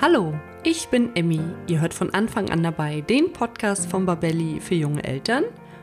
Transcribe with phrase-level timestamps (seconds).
[0.00, 1.40] Hallo, ich bin Emmy.
[1.66, 5.42] Ihr hört von Anfang an dabei den Podcast von Babelli für junge Eltern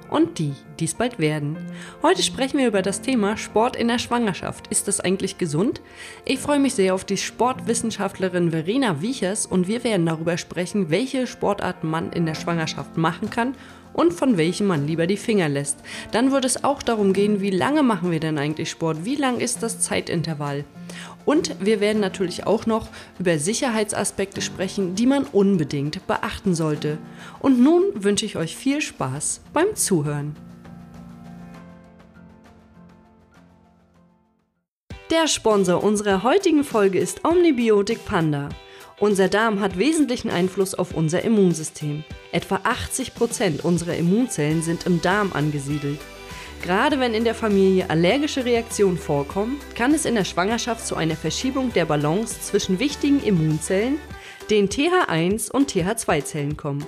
[0.10, 1.58] und die, die es bald werden.
[2.02, 4.68] Heute sprechen wir über das Thema Sport in der Schwangerschaft.
[4.68, 5.82] Ist das eigentlich gesund?
[6.24, 11.28] Ich freue mich sehr auf die Sportwissenschaftlerin Verena Wiechers und wir werden darüber sprechen, welche
[11.28, 13.56] Sportarten man in der Schwangerschaft machen kann
[13.96, 15.78] und von welchem man lieber die Finger lässt.
[16.12, 19.06] Dann wird es auch darum gehen, wie lange machen wir denn eigentlich Sport?
[19.06, 20.66] Wie lang ist das Zeitintervall?
[21.26, 26.98] Und wir werden natürlich auch noch über Sicherheitsaspekte sprechen, die man unbedingt beachten sollte.
[27.40, 30.36] Und nun wünsche ich euch viel Spaß beim Zuhören.
[35.12, 38.50] Der Sponsor unserer heutigen Folge ist Omnibiotic Panda.
[38.98, 42.06] Unser Darm hat wesentlichen Einfluss auf unser Immunsystem.
[42.32, 46.00] Etwa 80 Prozent unserer Immunzellen sind im Darm angesiedelt.
[46.62, 51.18] Gerade wenn in der Familie allergische Reaktionen vorkommen, kann es in der Schwangerschaft zu einer
[51.18, 53.98] Verschiebung der Balance zwischen wichtigen Immunzellen,
[54.50, 56.86] den TH1 und TH2-Zellen kommen.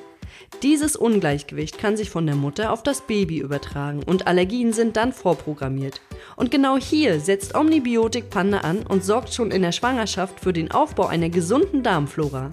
[0.63, 5.13] Dieses Ungleichgewicht kann sich von der Mutter auf das Baby übertragen und Allergien sind dann
[5.13, 6.01] vorprogrammiert.
[6.35, 10.71] Und genau hier setzt Omnibiotik Panda an und sorgt schon in der Schwangerschaft für den
[10.71, 12.49] Aufbau einer gesunden Darmflora.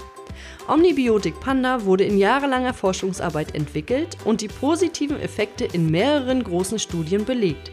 [0.68, 7.24] Omnibiotik Panda wurde in jahrelanger Forschungsarbeit entwickelt und die positiven Effekte in mehreren großen Studien
[7.24, 7.72] belegt.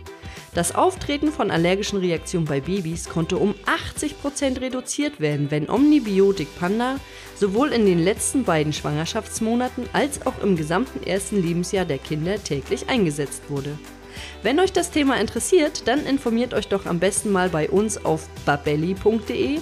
[0.53, 6.97] Das Auftreten von allergischen Reaktionen bei Babys konnte um 80% reduziert werden, wenn Omnibiotik Panda
[7.35, 12.89] sowohl in den letzten beiden Schwangerschaftsmonaten als auch im gesamten ersten Lebensjahr der Kinder täglich
[12.89, 13.79] eingesetzt wurde.
[14.43, 18.27] Wenn euch das Thema interessiert, dann informiert euch doch am besten mal bei uns auf
[18.45, 19.59] babelli.de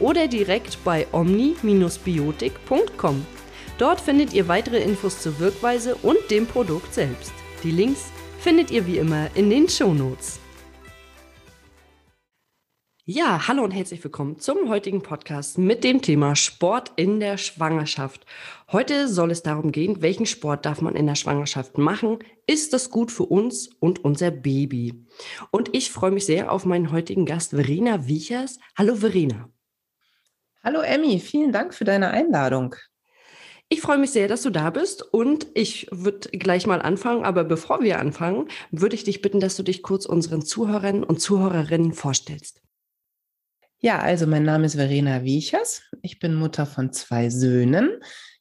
[0.00, 3.26] oder direkt bei omni-biotik.com.
[3.78, 7.32] Dort findet ihr weitere Infos zur Wirkweise und dem Produkt selbst.
[7.62, 8.06] Die Links
[8.42, 10.40] findet ihr wie immer in den Shownotes.
[13.04, 18.26] Ja, hallo und herzlich willkommen zum heutigen Podcast mit dem Thema Sport in der Schwangerschaft.
[18.72, 22.18] Heute soll es darum gehen, welchen Sport darf man in der Schwangerschaft machen?
[22.48, 25.06] Ist das gut für uns und unser Baby?
[25.52, 28.58] Und ich freue mich sehr auf meinen heutigen Gast Verena Wiechers.
[28.76, 29.50] Hallo Verena.
[30.64, 32.74] Hallo Emmy, vielen Dank für deine Einladung.
[33.72, 37.42] Ich freue mich sehr, dass du da bist und ich würde gleich mal anfangen, aber
[37.42, 41.94] bevor wir anfangen, würde ich dich bitten, dass du dich kurz unseren Zuhörern und Zuhörerinnen
[41.94, 42.60] vorstellst.
[43.80, 45.84] Ja, also mein Name ist Verena Wiechers.
[46.02, 47.88] Ich bin Mutter von zwei Söhnen.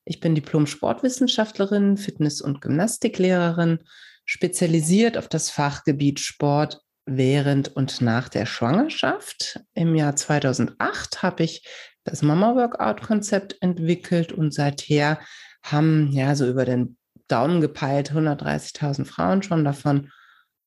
[0.03, 3.79] Ich bin Diplom-Sportwissenschaftlerin, Fitness- und Gymnastiklehrerin,
[4.25, 9.61] spezialisiert auf das Fachgebiet Sport während und nach der Schwangerschaft.
[9.75, 11.65] Im Jahr 2008 habe ich
[12.03, 15.19] das Mama-Workout-Konzept entwickelt und seither
[15.63, 16.97] haben ja so über den
[17.27, 20.11] Daumen gepeilt 130.000 Frauen schon davon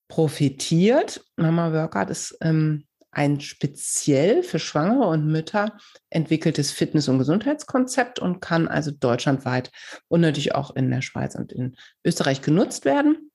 [0.07, 1.23] profitiert.
[1.35, 5.77] Mama Workout ist ähm, ein speziell für Schwangere und Mütter
[6.09, 9.71] entwickeltes Fitness- und Gesundheitskonzept und kann also deutschlandweit
[10.07, 13.31] und natürlich auch in der Schweiz und in Österreich genutzt werden.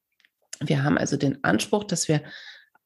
[0.61, 2.23] Wir haben also den Anspruch, dass wir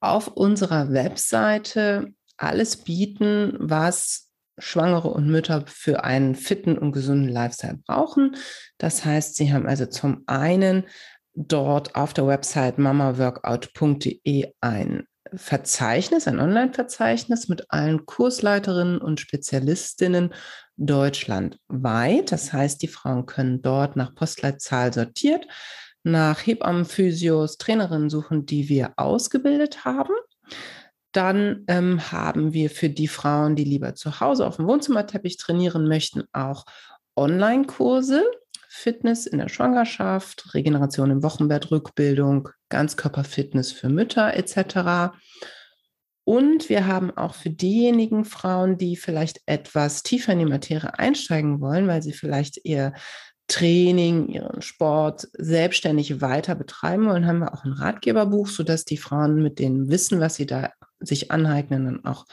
[0.01, 7.79] auf unserer Webseite alles bieten, was Schwangere und Mütter für einen fitten und gesunden Lifestyle
[7.87, 8.37] brauchen.
[8.79, 10.85] Das heißt, sie haben also zum einen
[11.35, 15.05] dort auf der Website mamaworkout.de ein
[15.35, 20.33] Verzeichnis, ein Online-Verzeichnis mit allen Kursleiterinnen und Spezialistinnen
[20.77, 22.31] deutschlandweit.
[22.31, 25.47] Das heißt, die Frauen können dort nach Postleitzahl sortiert
[26.05, 30.15] nach Hebammen, Physios, Trainerinnen suchen, die wir ausgebildet haben.
[31.15, 35.89] Dann ähm, haben wir für die Frauen, die lieber zu Hause auf dem Wohnzimmerteppich trainieren
[35.89, 36.67] möchten, auch
[37.17, 38.25] Online-Kurse.
[38.69, 45.15] Fitness in der Schwangerschaft, Regeneration im Wochenbett, Rückbildung, Ganzkörperfitness für Mütter etc.
[46.25, 51.61] Und wir haben auch für diejenigen Frauen, die vielleicht etwas tiefer in die Materie einsteigen
[51.61, 52.95] wollen, weil sie vielleicht ihr
[53.47, 59.43] Training, ihren Sport selbstständig weiter betreiben wollen, haben wir auch ein Ratgeberbuch, sodass die Frauen
[59.43, 62.25] mit dem Wissen, was sie da sich aneignen, dann auch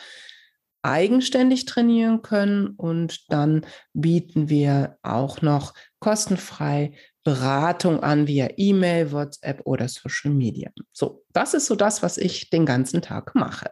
[0.83, 2.67] eigenständig trainieren können.
[2.77, 6.93] Und dann bieten wir auch noch kostenfrei
[7.23, 10.71] Beratung an via E-Mail, WhatsApp oder Social Media.
[10.91, 13.69] So, das ist so das, was ich den ganzen Tag mache.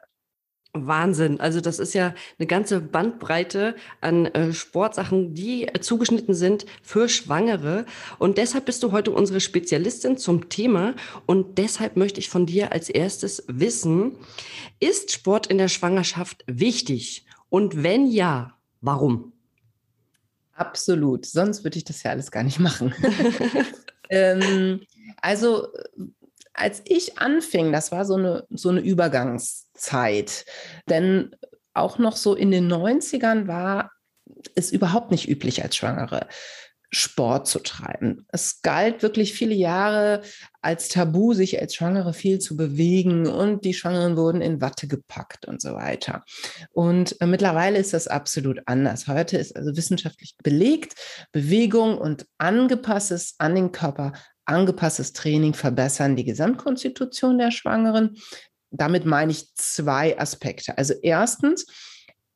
[0.74, 1.40] Wahnsinn.
[1.40, 7.10] Also das ist ja eine ganze Bandbreite an äh, Sportsachen, die äh, zugeschnitten sind für
[7.10, 7.86] Schwangere.
[8.20, 10.94] Und deshalb bist du heute unsere Spezialistin zum Thema.
[11.26, 14.18] Und deshalb möchte ich von dir als erstes wissen,
[14.80, 17.26] ist Sport in der Schwangerschaft wichtig?
[17.50, 19.34] Und wenn ja, warum?
[20.54, 21.26] Absolut.
[21.26, 22.94] Sonst würde ich das ja alles gar nicht machen.
[24.10, 24.82] ähm,
[25.22, 25.68] also
[26.54, 28.82] als ich anfing, das war so eine, so eine
[29.80, 30.46] Übergangszeit,
[30.90, 31.36] denn
[31.74, 33.92] auch noch so in den 90ern war
[34.56, 36.28] ist überhaupt nicht üblich als Schwangere.
[36.92, 38.26] Sport zu treiben.
[38.30, 40.24] Es galt wirklich viele Jahre
[40.62, 45.46] als Tabu, sich als Schwangere viel zu bewegen und die Schwangeren wurden in Watte gepackt
[45.46, 46.24] und so weiter.
[46.72, 49.08] Und äh, mittlerweile ist das absolut anders.
[49.08, 50.96] Heute ist also wissenschaftlich belegt,
[51.32, 54.14] Bewegung und angepasstes an den Körper,
[54.46, 58.18] angepasstes Training verbessern die Gesamtkonstitution der Schwangeren.
[58.72, 60.78] Damit meine ich zwei Aspekte.
[60.78, 61.66] Also erstens,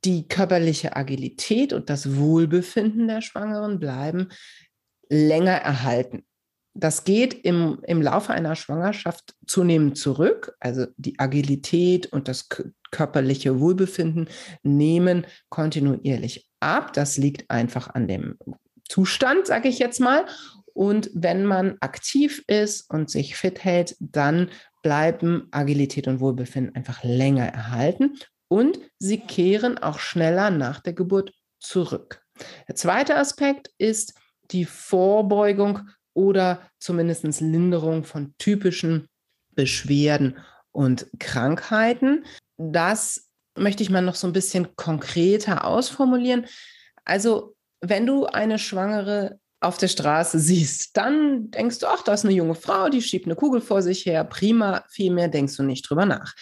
[0.04, 4.30] die körperliche Agilität und das Wohlbefinden der Schwangeren bleiben
[5.10, 6.26] länger erhalten.
[6.76, 10.56] Das geht im, im Laufe einer Schwangerschaft zunehmend zurück.
[10.60, 12.50] Also die Agilität und das
[12.92, 14.28] körperliche Wohlbefinden
[14.64, 16.94] nehmen kontinuierlich ab.
[16.94, 18.38] Das liegt einfach an dem
[18.90, 20.26] Zustand, sage ich jetzt mal.
[20.74, 24.50] Und wenn man aktiv ist und sich fit hält, dann
[24.84, 31.34] bleiben Agilität und Wohlbefinden einfach länger erhalten und sie kehren auch schneller nach der Geburt
[31.60, 32.22] zurück.
[32.68, 34.14] Der zweite Aspekt ist
[34.52, 39.08] die Vorbeugung oder zumindest Linderung von typischen
[39.56, 40.38] Beschwerden
[40.72, 42.26] und Krankheiten.
[42.58, 46.46] Das möchte ich mal noch so ein bisschen konkreter ausformulieren.
[47.06, 52.26] Also, wenn du eine Schwangere auf der Straße siehst, dann denkst du, ach, da ist
[52.26, 55.64] eine junge Frau, die schiebt eine Kugel vor sich her, prima, viel mehr denkst du
[55.64, 56.34] nicht drüber nach.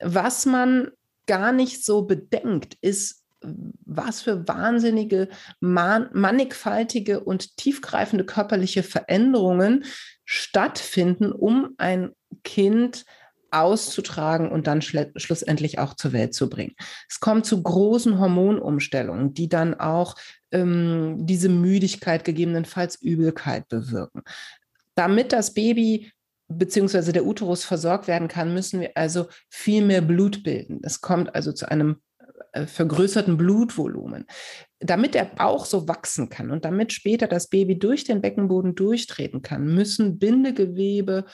[0.00, 0.88] Was man
[1.26, 5.28] gar nicht so bedenkt, ist, was für wahnsinnige,
[5.60, 9.84] mannigfaltige und tiefgreifende körperliche Veränderungen
[10.24, 12.12] stattfinden, um ein
[12.44, 13.04] Kind
[13.50, 16.74] auszutragen und dann schlussendlich auch zur Welt zu bringen.
[17.08, 20.14] Es kommt zu großen Hormonumstellungen, die dann auch
[20.52, 24.22] ähm, diese Müdigkeit, gegebenenfalls Übelkeit bewirken.
[24.94, 26.12] Damit das Baby
[26.48, 30.80] beziehungsweise der Uterus versorgt werden kann, müssen wir also viel mehr Blut bilden.
[30.82, 32.00] Es kommt also zu einem
[32.54, 34.26] vergrößerten Blutvolumen.
[34.78, 39.42] Damit der Bauch so wachsen kann und damit später das Baby durch den Beckenboden durchtreten
[39.42, 41.24] kann, müssen Bindegewebe,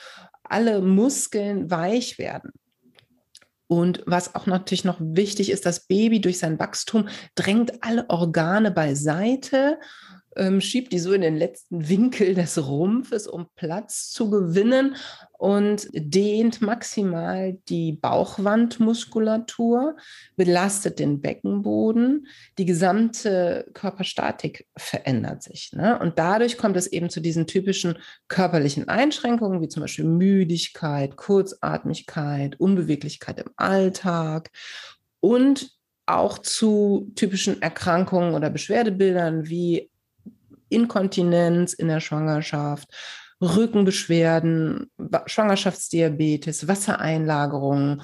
[0.42, 2.52] alle Muskeln weich werden.
[3.68, 8.70] Und was auch natürlich noch wichtig ist, das Baby durch sein Wachstum drängt alle Organe
[8.70, 9.78] beiseite
[10.36, 14.96] ähm, schiebt die so in den letzten Winkel des Rumpfes, um Platz zu gewinnen
[15.38, 19.96] und dehnt maximal die Bauchwandmuskulatur,
[20.36, 22.26] belastet den Beckenboden.
[22.58, 25.72] Die gesamte Körperstatik verändert sich.
[25.72, 25.98] Ne?
[25.98, 27.98] Und dadurch kommt es eben zu diesen typischen
[28.28, 34.50] körperlichen Einschränkungen, wie zum Beispiel Müdigkeit, Kurzatmigkeit, Unbeweglichkeit im Alltag
[35.20, 35.70] und
[36.06, 39.90] auch zu typischen Erkrankungen oder Beschwerdebildern wie
[40.68, 42.88] Inkontinenz in der Schwangerschaft,
[43.40, 44.90] Rückenbeschwerden,
[45.26, 48.02] Schwangerschaftsdiabetes, Wassereinlagerungen,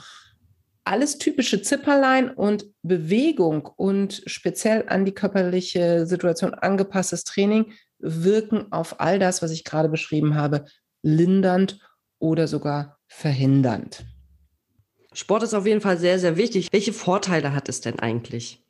[0.84, 9.00] alles typische Zipperlein und Bewegung und speziell an die körperliche Situation angepasstes Training wirken auf
[9.00, 10.64] all das, was ich gerade beschrieben habe,
[11.02, 11.78] lindernd
[12.18, 14.04] oder sogar verhindernd.
[15.12, 16.68] Sport ist auf jeden Fall sehr, sehr wichtig.
[16.72, 18.64] Welche Vorteile hat es denn eigentlich?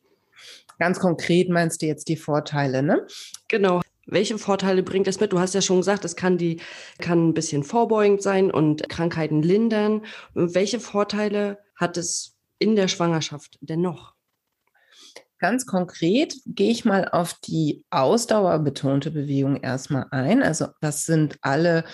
[0.78, 3.06] Ganz konkret meinst du jetzt die Vorteile, ne?
[3.48, 3.81] Genau.
[4.06, 5.32] Welche Vorteile bringt es mit?
[5.32, 6.60] Du hast ja schon gesagt, es kann die,
[6.98, 10.04] kann ein bisschen vorbeugend sein und Krankheiten lindern.
[10.34, 14.14] Welche Vorteile hat es in der Schwangerschaft denn noch?
[15.38, 20.42] Ganz konkret gehe ich mal auf die ausdauerbetonte Bewegung erstmal ein.
[20.42, 21.84] Also das sind alle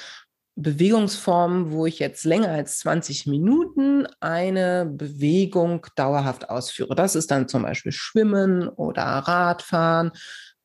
[0.55, 6.95] Bewegungsformen, wo ich jetzt länger als 20 Minuten eine Bewegung dauerhaft ausführe.
[6.95, 10.13] Das ist dann zum Beispiel Schwimmen oder Radfahren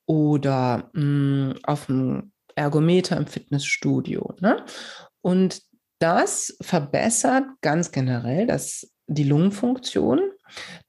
[0.06, 4.36] oder mh, hm, auf dem Ergometer im Fitnessstudio.
[4.40, 4.64] Ne?
[5.22, 5.62] Und
[6.00, 10.20] das verbessert ganz generell das, die Lungenfunktion.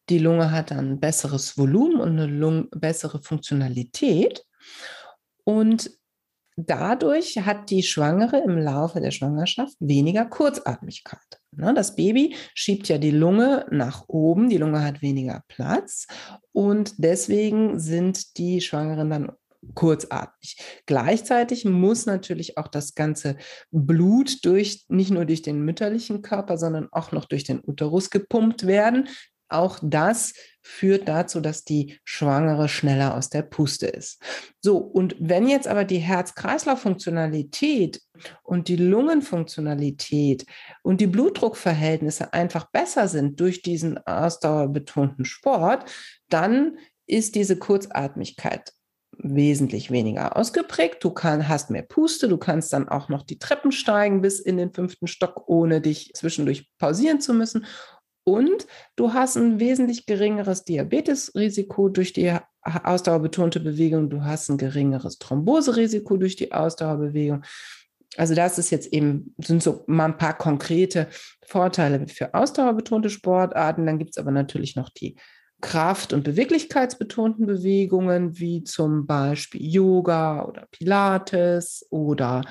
[0.08, 4.44] Die Lunge hat dann besseres Volumen und eine Lung bessere Funktionalität.
[5.44, 5.90] Und
[6.56, 11.18] dadurch hat die Schwangere im Laufe der Schwangerschaft weniger Kurzatmigkeit.
[11.52, 16.06] Ne, das Baby schiebt ja die Lunge nach oben, die Lunge hat weniger Platz
[16.52, 19.32] und deswegen sind die Schwangeren dann
[19.74, 20.56] kurzatmig.
[20.86, 23.36] Gleichzeitig muss natürlich auch das ganze
[23.70, 28.66] Blut durch, nicht nur durch den mütterlichen Körper, sondern auch noch durch den Uterus gepumpt
[28.66, 29.08] werden.
[29.54, 34.20] Auch das führt dazu, dass die Schwangere schneller aus der Puste ist.
[34.60, 38.00] So, und wenn jetzt aber die Herz-Kreislauf-Funktionalität
[38.42, 40.46] und die Lungenfunktionalität
[40.82, 45.84] und die Blutdruckverhältnisse einfach besser sind durch diesen ausdauerbetonten Sport,
[46.28, 48.72] dann ist diese Kurzatmigkeit
[49.18, 51.02] wesentlich weniger ausgeprägt.
[51.04, 54.56] Du kann, hast mehr Puste, du kannst dann auch noch die Treppen steigen bis in
[54.56, 57.66] den fünften Stock, ohne dich zwischendurch pausieren zu müssen.
[58.24, 58.66] Und
[58.96, 64.08] du hast ein wesentlich geringeres Diabetesrisiko durch die ausdauerbetonte Bewegung.
[64.08, 67.44] Du hast ein geringeres Thromboserisiko durch die Ausdauerbewegung.
[68.16, 71.08] Also das ist jetzt eben, sind so mal ein paar konkrete
[71.44, 73.86] Vorteile für ausdauerbetonte Sportarten.
[73.86, 75.16] Dann gibt es aber natürlich noch die
[75.64, 82.44] Kraft- und beweglichkeitsbetonten Bewegungen, wie zum Beispiel Yoga oder Pilates oder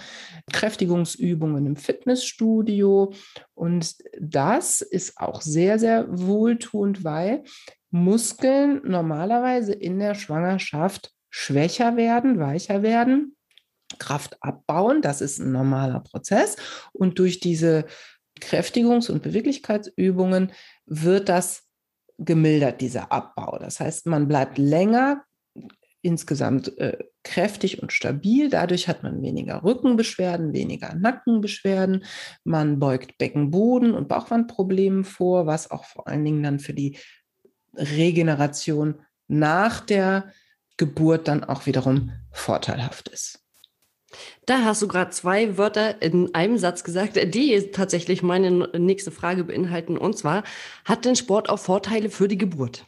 [0.51, 3.13] Kräftigungsübungen im Fitnessstudio.
[3.53, 7.43] Und das ist auch sehr, sehr wohltuend, weil
[7.91, 13.36] Muskeln normalerweise in der Schwangerschaft schwächer werden, weicher werden,
[14.00, 15.03] Kraft abbauen.
[15.03, 16.55] Das ist ein normaler Prozess.
[16.93, 17.86] Und durch diese
[18.41, 20.51] Kräftigungs- und Beweglichkeitsübungen
[20.88, 21.62] wird das
[22.17, 23.58] gemildert, dieser Abbau.
[23.60, 25.24] Das heißt, man bleibt länger
[26.01, 28.50] insgesamt äh, kräftig und stabil.
[28.50, 32.03] Dadurch hat man weniger Rückenbeschwerden, weniger Nackenbeschwerden.
[32.43, 36.98] Man beugt Beckenboden- und Bauchwandproblemen vor, was auch vor allen Dingen dann für die
[37.75, 40.32] Regeneration nach der
[40.77, 43.43] Geburt dann auch wiederum vorteilhaft ist.
[44.46, 49.43] Da hast du gerade zwei Wörter in einem Satz gesagt, die tatsächlich meine nächste Frage
[49.43, 49.98] beinhalten.
[49.98, 50.43] Und zwar,
[50.86, 52.86] hat denn Sport auch Vorteile für die Geburt?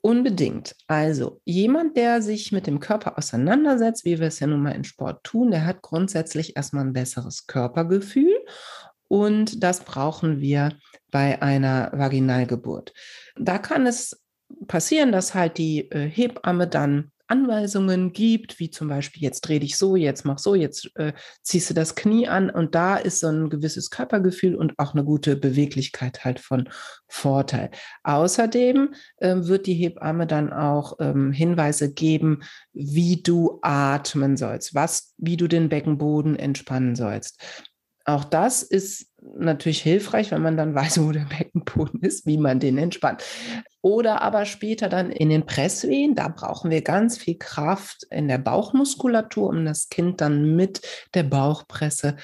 [0.00, 0.76] Unbedingt.
[0.86, 4.84] Also jemand, der sich mit dem Körper auseinandersetzt, wie wir es ja nun mal in
[4.84, 8.38] Sport tun, der hat grundsätzlich erstmal ein besseres Körpergefühl.
[9.08, 10.76] Und das brauchen wir
[11.10, 12.92] bei einer Vaginalgeburt.
[13.36, 14.22] Da kann es
[14.68, 19.76] passieren, dass halt die äh, Hebamme dann Anweisungen gibt, wie zum Beispiel, jetzt dreh dich
[19.76, 23.28] so, jetzt mach so, jetzt äh, ziehst du das Knie an und da ist so
[23.28, 26.68] ein gewisses Körpergefühl und auch eine gute Beweglichkeit halt von
[27.08, 27.70] Vorteil.
[28.04, 32.42] Außerdem äh, wird die Hebamme dann auch ähm, Hinweise geben,
[32.72, 37.40] wie du atmen sollst, was, wie du den Beckenboden entspannen sollst.
[38.04, 42.60] Auch das ist natürlich hilfreich, wenn man dann weiß, wo der Beckenboden ist, wie man
[42.60, 43.22] den entspannt.
[43.82, 48.38] Oder aber später dann in den Presswehen, da brauchen wir ganz viel Kraft in der
[48.38, 50.80] Bauchmuskulatur, um das Kind dann mit
[51.14, 52.16] der Bauchpresse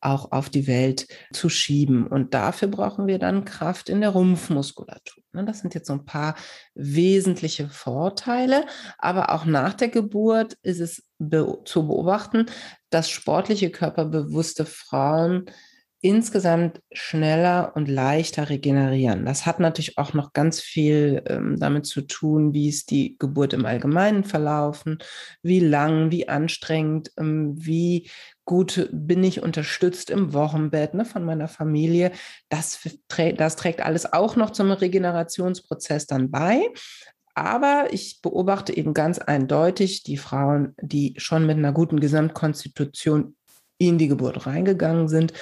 [0.00, 2.06] auch auf die Welt zu schieben.
[2.06, 5.22] Und dafür brauchen wir dann Kraft in der Rumpfmuskulatur.
[5.32, 6.36] Ne, das sind jetzt so ein paar
[6.74, 8.64] wesentliche Vorteile.
[8.98, 11.02] Aber auch nach der Geburt ist es
[11.64, 12.46] zu beobachten,
[12.90, 15.46] dass sportliche, körperbewusste Frauen
[16.00, 19.26] insgesamt schneller und leichter regenerieren.
[19.26, 23.52] Das hat natürlich auch noch ganz viel ähm, damit zu tun, wie ist die Geburt
[23.52, 24.98] im Allgemeinen verlaufen,
[25.42, 28.08] wie lang, wie anstrengend, ähm, wie
[28.44, 32.12] gut bin ich unterstützt im Wochenbett ne, von meiner Familie.
[32.48, 32.78] Das,
[33.36, 36.62] das trägt alles auch noch zum Regenerationsprozess dann bei.
[37.34, 43.36] Aber ich beobachte eben ganz eindeutig die Frauen, die schon mit einer guten Gesamtkonstitution
[43.78, 45.32] in die Geburt reingegangen sind,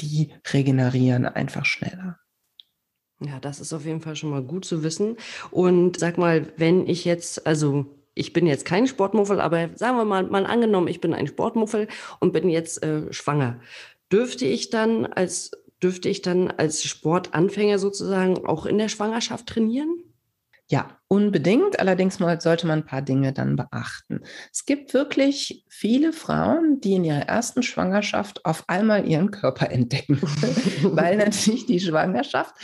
[0.00, 2.18] die regenerieren einfach schneller.
[3.20, 5.16] Ja, das ist auf jeden Fall schon mal gut zu wissen.
[5.50, 10.04] Und sag mal, wenn ich jetzt, also ich bin jetzt kein Sportmuffel, aber sagen wir
[10.04, 11.88] mal, mal angenommen, ich bin ein Sportmuffel
[12.20, 13.60] und bin jetzt äh, schwanger.
[14.10, 20.02] Dürfte ich dann als dürfte ich dann als Sportanfänger sozusagen auch in der Schwangerschaft trainieren?
[20.70, 21.78] Ja, unbedingt.
[21.80, 24.20] Allerdings sollte man ein paar Dinge dann beachten.
[24.52, 30.20] Es gibt wirklich viele Frauen, die in ihrer ersten Schwangerschaft auf einmal ihren Körper entdecken,
[30.82, 32.54] weil natürlich die Schwangerschaft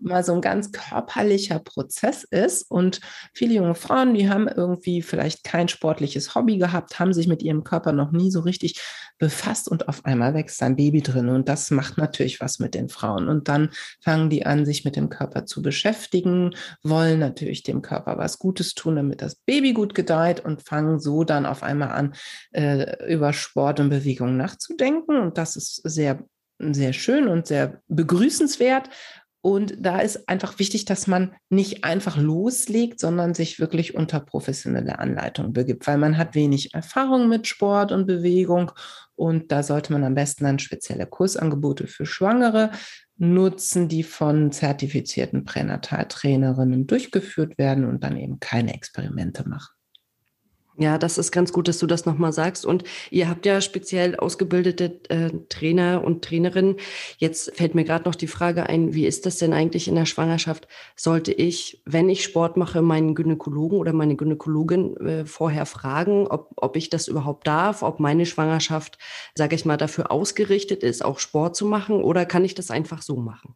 [0.00, 3.00] mal so ein ganz körperlicher Prozess ist und
[3.34, 7.64] viele junge Frauen, die haben irgendwie vielleicht kein sportliches Hobby gehabt, haben sich mit ihrem
[7.64, 8.80] Körper noch nie so richtig
[9.18, 12.88] befasst und auf einmal wächst ein Baby drin und das macht natürlich was mit den
[12.88, 17.82] Frauen und dann fangen die an, sich mit dem Körper zu beschäftigen, wollen natürlich dem
[17.82, 21.90] Körper was Gutes tun, damit das Baby gut gedeiht und fangen so dann auf einmal
[21.90, 22.14] an,
[22.52, 26.24] äh, über Sport und Bewegung nachzudenken und das ist sehr
[26.60, 28.90] sehr schön und sehr begrüßenswert.
[29.42, 34.98] Und da ist einfach wichtig, dass man nicht einfach loslegt, sondern sich wirklich unter professionelle
[34.98, 38.70] Anleitung begibt, weil man hat wenig Erfahrung mit Sport und Bewegung.
[39.14, 42.70] Und da sollte man am besten dann spezielle Kursangebote für Schwangere
[43.20, 49.74] nutzen, die von zertifizierten Pränataltrainerinnen durchgeführt werden und dann eben keine Experimente machen.
[50.80, 52.64] Ja, das ist ganz gut, dass du das nochmal sagst.
[52.64, 56.76] Und ihr habt ja speziell ausgebildete äh, Trainer und Trainerinnen.
[57.18, 60.06] Jetzt fällt mir gerade noch die Frage ein, wie ist das denn eigentlich in der
[60.06, 60.68] Schwangerschaft?
[60.96, 66.52] Sollte ich, wenn ich Sport mache, meinen Gynäkologen oder meine Gynäkologin äh, vorher fragen, ob,
[66.56, 68.96] ob ich das überhaupt darf, ob meine Schwangerschaft,
[69.34, 73.02] sage ich mal, dafür ausgerichtet ist, auch Sport zu machen oder kann ich das einfach
[73.02, 73.54] so machen?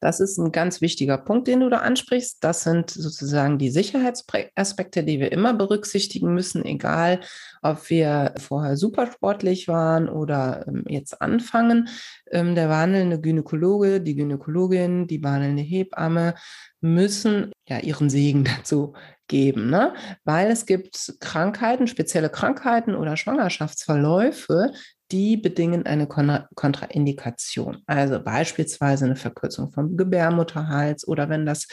[0.00, 2.38] Das ist ein ganz wichtiger Punkt, den du da ansprichst.
[2.42, 7.20] Das sind sozusagen die Sicherheitsaspekte, die wir immer berücksichtigen müssen, egal
[7.62, 11.88] ob wir vorher supersportlich waren oder ähm, jetzt anfangen.
[12.30, 16.34] Ähm, der behandelnde Gynäkologe, die Gynäkologin, die behandelnde Hebamme
[16.80, 18.94] müssen ja ihren Segen dazu
[19.26, 19.94] geben, ne?
[20.24, 24.72] weil es gibt Krankheiten, spezielle Krankheiten oder Schwangerschaftsverläufe,
[25.10, 27.82] die bedingen eine Kontraindikation.
[27.86, 31.66] Also beispielsweise eine Verkürzung vom Gebärmutterhals oder wenn das,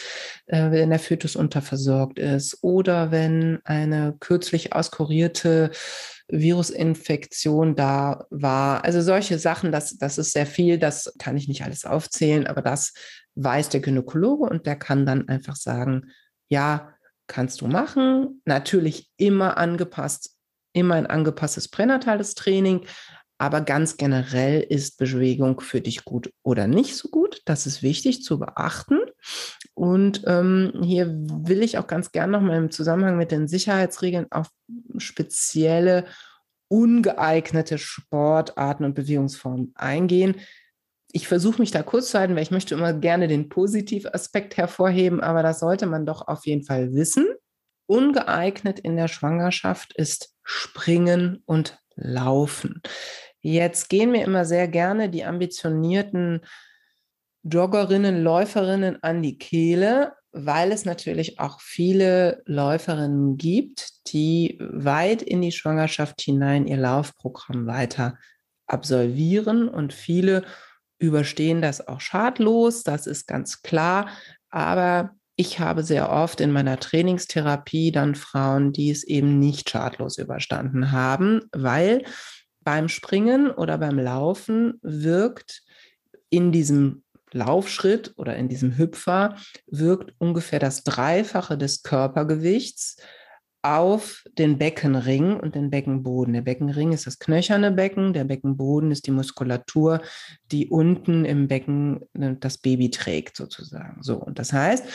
[0.46, 5.72] äh, wenn der Fötus unterversorgt ist oder wenn eine kürzlich auskurierte
[6.27, 8.84] Virusinfektion da war.
[8.84, 12.62] Also solche Sachen, das, das ist sehr viel, das kann ich nicht alles aufzählen, aber
[12.62, 12.94] das
[13.36, 16.12] weiß der Gynäkologe und der kann dann einfach sagen,
[16.48, 16.94] ja,
[17.27, 18.42] kannst du machen.
[18.46, 20.36] Natürlich immer angepasst,
[20.74, 22.86] immer ein angepasstes pränatales Training,
[23.38, 27.42] aber ganz generell ist Bewegung für dich gut oder nicht so gut.
[27.46, 29.00] Das ist wichtig zu beachten.
[29.74, 34.48] Und ähm, hier will ich auch ganz gern nochmal im Zusammenhang mit den Sicherheitsregeln auf
[34.98, 36.06] spezielle
[36.70, 40.36] ungeeignete Sportarten und Bewegungsformen eingehen.
[41.12, 45.22] Ich versuche mich da kurz zu halten, weil ich möchte immer gerne den Positivaspekt hervorheben,
[45.22, 47.27] aber das sollte man doch auf jeden Fall wissen.
[47.88, 52.82] Ungeeignet in der Schwangerschaft ist Springen und Laufen.
[53.42, 56.42] Jetzt gehen mir immer sehr gerne die ambitionierten
[57.44, 65.42] Joggerinnen, Läuferinnen an die Kehle, weil es natürlich auch viele Läuferinnen gibt, die weit in
[65.42, 68.18] die Schwangerschaft hinein ihr Laufprogramm weiter
[68.68, 70.44] absolvieren und viele
[70.98, 74.10] überstehen das auch schadlos, das ist ganz klar,
[74.50, 80.18] aber ich habe sehr oft in meiner Trainingstherapie dann Frauen, die es eben nicht schadlos
[80.18, 82.04] überstanden haben, weil
[82.62, 85.63] beim Springen oder beim Laufen wirkt
[86.30, 89.36] in diesem Laufschritt oder in diesem Hüpfer
[89.68, 92.98] wirkt ungefähr das Dreifache des Körpergewichts
[93.62, 96.36] auf den Beckenring und den Beckenboden.
[96.36, 100.01] Der Beckenring ist das knöcherne Becken, der Beckenboden ist die Muskulatur,
[100.51, 104.04] die unten im Becken äh, das Baby trägt sozusagen.
[104.04, 104.86] So und das heißt,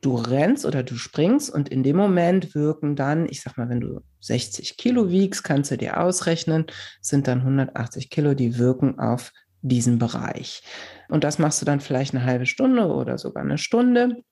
[0.00, 3.80] du rennst oder du springst und in dem Moment wirken dann, ich sag mal, wenn
[3.80, 6.66] du 60 Kilo wiegst, kannst du dir ausrechnen,
[7.00, 9.32] sind dann 180 Kilo, die wirken auf
[9.62, 10.62] diesen Bereich.
[11.08, 14.22] Und das machst du dann vielleicht eine halbe Stunde oder sogar eine Stunde.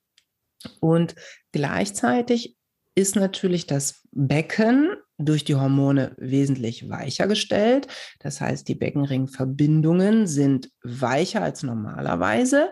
[0.79, 1.15] Und
[1.51, 2.55] gleichzeitig
[2.95, 7.87] ist natürlich das Becken durch die Hormone wesentlich weicher gestellt.
[8.19, 12.71] Das heißt, die Beckenringverbindungen sind weicher als normalerweise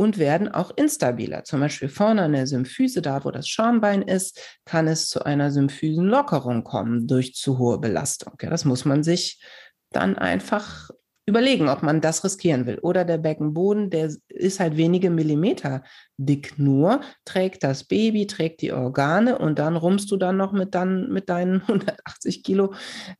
[0.00, 1.44] und werden auch instabiler.
[1.44, 5.50] Zum Beispiel vorne an der Symphyse, da wo das Schambein ist, kann es zu einer
[5.50, 8.32] Symphysenlockerung kommen durch zu hohe Belastung.
[8.40, 9.44] Ja, das muss man sich
[9.92, 10.88] dann einfach
[11.26, 12.78] überlegen, ob man das riskieren will.
[12.78, 15.82] Oder der Beckenboden, der ist halt wenige Millimeter
[16.16, 20.74] dick nur, trägt das Baby, trägt die Organe und dann rummst du dann noch mit,
[20.74, 22.72] dann, mit deinen 180 Kilo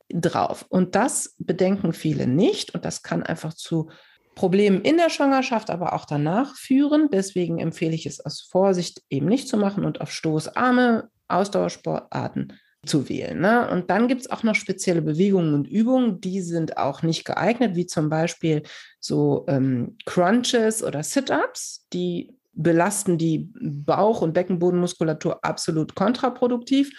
[0.09, 0.65] drauf.
[0.67, 3.91] Und das bedenken viele nicht und das kann einfach zu
[4.35, 7.09] Problemen in der Schwangerschaft, aber auch danach führen.
[7.11, 12.53] Deswegen empfehle ich es aus Vorsicht eben nicht zu machen und auf stoßarme Ausdauersportarten
[12.85, 13.39] zu wählen.
[13.39, 13.69] Ne?
[13.69, 17.75] Und dann gibt es auch noch spezielle Bewegungen und Übungen, die sind auch nicht geeignet,
[17.75, 18.63] wie zum Beispiel
[18.99, 26.91] so ähm, Crunches oder Sit-ups, die belasten die Bauch- und Beckenbodenmuskulatur absolut kontraproduktiv.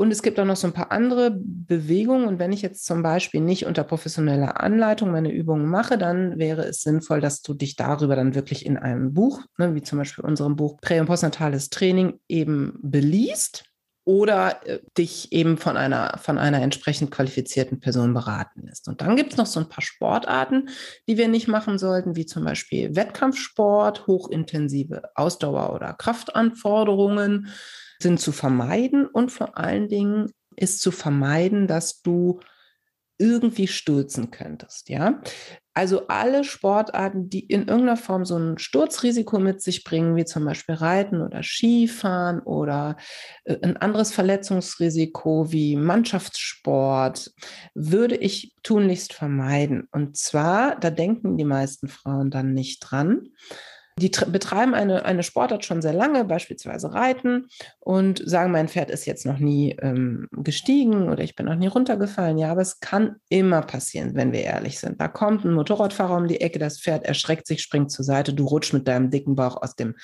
[0.00, 2.26] Und es gibt auch noch so ein paar andere Bewegungen.
[2.26, 6.62] Und wenn ich jetzt zum Beispiel nicht unter professioneller Anleitung meine Übungen mache, dann wäre
[6.62, 10.24] es sinnvoll, dass du dich darüber dann wirklich in einem Buch, ne, wie zum Beispiel
[10.24, 13.64] unserem Buch Prä- und Postnatales Training, eben beliest
[14.06, 18.88] oder äh, dich eben von einer, von einer entsprechend qualifizierten Person beraten lässt.
[18.88, 20.70] Und dann gibt es noch so ein paar Sportarten,
[21.08, 27.48] die wir nicht machen sollten, wie zum Beispiel Wettkampfsport, hochintensive Ausdauer- oder Kraftanforderungen
[28.02, 32.40] sind zu vermeiden und vor allen Dingen ist zu vermeiden, dass du
[33.20, 35.20] irgendwie stürzen könntest, ja.
[35.74, 40.44] Also alle Sportarten, die in irgendeiner Form so ein Sturzrisiko mit sich bringen, wie zum
[40.44, 42.96] Beispiel Reiten oder Skifahren oder
[43.44, 47.30] äh, ein anderes Verletzungsrisiko wie Mannschaftssport,
[47.74, 49.86] würde ich tunlichst vermeiden.
[49.92, 53.28] Und zwar, da denken die meisten Frauen dann nicht dran,
[54.00, 59.06] die betreiben eine, eine Sportart schon sehr lange, beispielsweise Reiten, und sagen, mein Pferd ist
[59.06, 62.38] jetzt noch nie ähm, gestiegen oder ich bin noch nie runtergefallen.
[62.38, 65.00] Ja, aber es kann immer passieren, wenn wir ehrlich sind.
[65.00, 68.44] Da kommt ein Motorradfahrer um die Ecke, das Pferd erschreckt sich, springt zur Seite, du
[68.44, 69.94] rutschst mit deinem dicken Bauch aus dem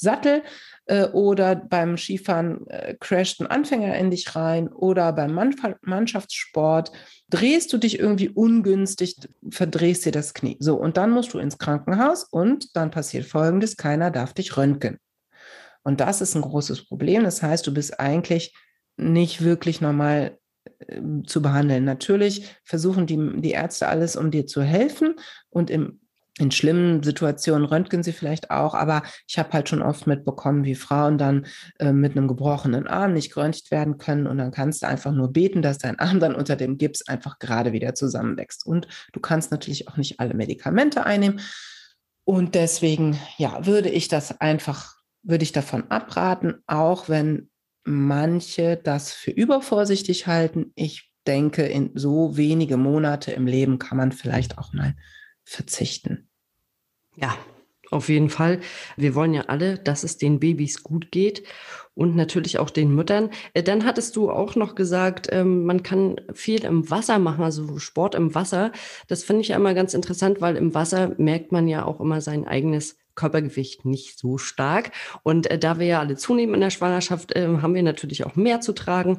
[0.00, 0.42] Sattel.
[0.90, 6.90] äh, oder beim Skifahren äh, crasht ein Anfänger in dich rein oder beim Mann Mannschaftssport
[7.28, 9.16] drehst du dich irgendwie ungünstig,
[9.50, 10.56] verdrehst dir das Knie.
[10.58, 14.98] So, und dann musst du ins Krankenhaus und dann passiert Folgendes, keiner darf dich röntgen.
[15.82, 17.22] Und das ist ein großes Problem.
[17.22, 18.54] Das heißt, du bist eigentlich
[18.96, 20.38] nicht wirklich normal
[20.80, 21.84] äh, zu behandeln.
[21.84, 25.14] Natürlich versuchen die, die Ärzte alles, um dir zu helfen
[25.50, 26.00] und im
[26.40, 30.74] in schlimmen Situationen röntgen sie vielleicht auch, aber ich habe halt schon oft mitbekommen, wie
[30.74, 31.46] Frauen dann
[31.78, 35.32] äh, mit einem gebrochenen Arm nicht geröntgt werden können und dann kannst du einfach nur
[35.32, 38.64] beten, dass dein Arm dann unter dem Gips einfach gerade wieder zusammenwächst.
[38.64, 41.40] Und du kannst natürlich auch nicht alle Medikamente einnehmen.
[42.24, 47.50] Und deswegen, ja, würde ich das einfach, würde ich davon abraten, auch wenn
[47.84, 50.72] manche das für übervorsichtig halten.
[50.74, 54.94] Ich denke, in so wenige Monate im Leben kann man vielleicht auch mal
[55.44, 56.29] verzichten.
[57.16, 57.36] Ja,
[57.90, 58.60] auf jeden Fall.
[58.96, 61.42] Wir wollen ja alle, dass es den Babys gut geht
[61.94, 63.30] und natürlich auch den Müttern.
[63.52, 67.78] Äh, dann hattest du auch noch gesagt, ähm, man kann viel im Wasser machen, also
[67.78, 68.72] Sport im Wasser.
[69.08, 72.20] Das finde ich ja immer ganz interessant, weil im Wasser merkt man ja auch immer
[72.20, 74.92] sein eigenes Körpergewicht nicht so stark.
[75.22, 78.36] Und äh, da wir ja alle zunehmen in der Schwangerschaft, äh, haben wir natürlich auch
[78.36, 79.18] mehr zu tragen.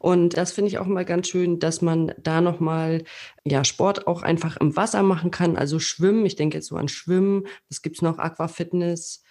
[0.00, 3.04] Und das finde ich auch mal ganz schön, dass man da nochmal
[3.44, 5.56] ja, Sport auch einfach im Wasser machen kann.
[5.56, 7.46] Also Schwimmen, ich denke jetzt so an Schwimmen.
[7.68, 8.18] Was gibt es noch?
[8.18, 9.22] Aquafitness.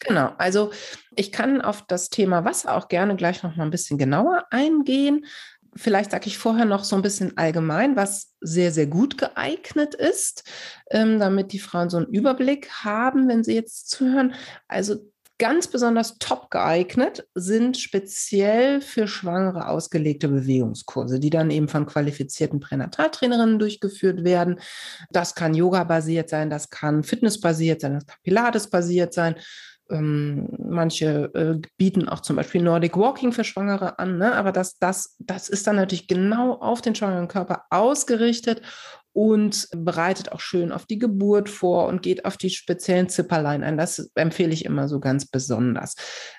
[0.00, 0.72] Genau, also
[1.14, 5.26] ich kann auf das Thema Wasser auch gerne gleich noch mal ein bisschen genauer eingehen
[5.74, 10.44] vielleicht sage ich vorher noch so ein bisschen allgemein, was sehr, sehr gut geeignet ist,
[10.90, 14.34] ähm, damit die Frauen so einen Überblick haben, wenn sie jetzt zuhören.
[14.68, 21.86] Also ganz besonders top geeignet sind speziell für Schwangere ausgelegte Bewegungskurse, die dann eben von
[21.86, 24.60] qualifizierten Pränataltrainerinnen durchgeführt werden.
[25.10, 29.34] Das kann Yoga-basiert sein, das kann Fitness-basiert sein, das kann Pilates-basiert sein
[29.92, 34.34] ähm, manche äh, bieten auch zum Beispiel Nordic Walking für Schwangere an, ne?
[34.34, 38.62] aber das, das, das ist dann natürlich genau auf den schwangeren Körper ausgerichtet
[39.12, 43.76] und bereitet auch schön auf die Geburt vor und geht auf die speziellen Zipperlein ein.
[43.76, 45.96] Das empfehle ich immer so ganz besonders.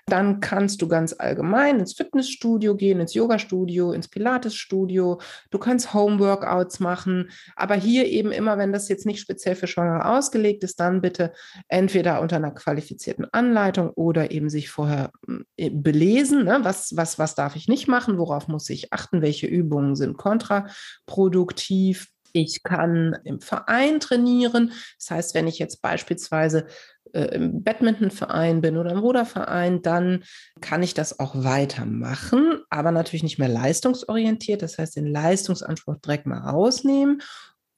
[0.07, 5.21] Dann kannst du ganz allgemein ins Fitnessstudio gehen, ins Yoga-Studio, ins Pilates-Studio.
[5.51, 10.05] Du kannst Home-Workouts machen, aber hier eben immer, wenn das jetzt nicht speziell für Schwangere
[10.05, 11.31] ausgelegt ist, dann bitte
[11.67, 15.12] entweder unter einer qualifizierten Anleitung oder eben sich vorher
[15.57, 16.59] äh, belesen, ne?
[16.63, 22.12] was, was, was darf ich nicht machen, worauf muss ich achten, welche Übungen sind kontraproduktiv
[22.34, 24.74] ich kann im Verein trainieren.
[25.00, 26.65] Das heißt, wenn ich jetzt beispielsweise
[27.13, 30.24] äh, im Badmintonverein bin oder im Ruderverein, dann
[30.60, 34.62] kann ich das auch weitermachen, aber natürlich nicht mehr leistungsorientiert.
[34.62, 37.22] Das heißt, den Leistungsanspruch direkt mal rausnehmen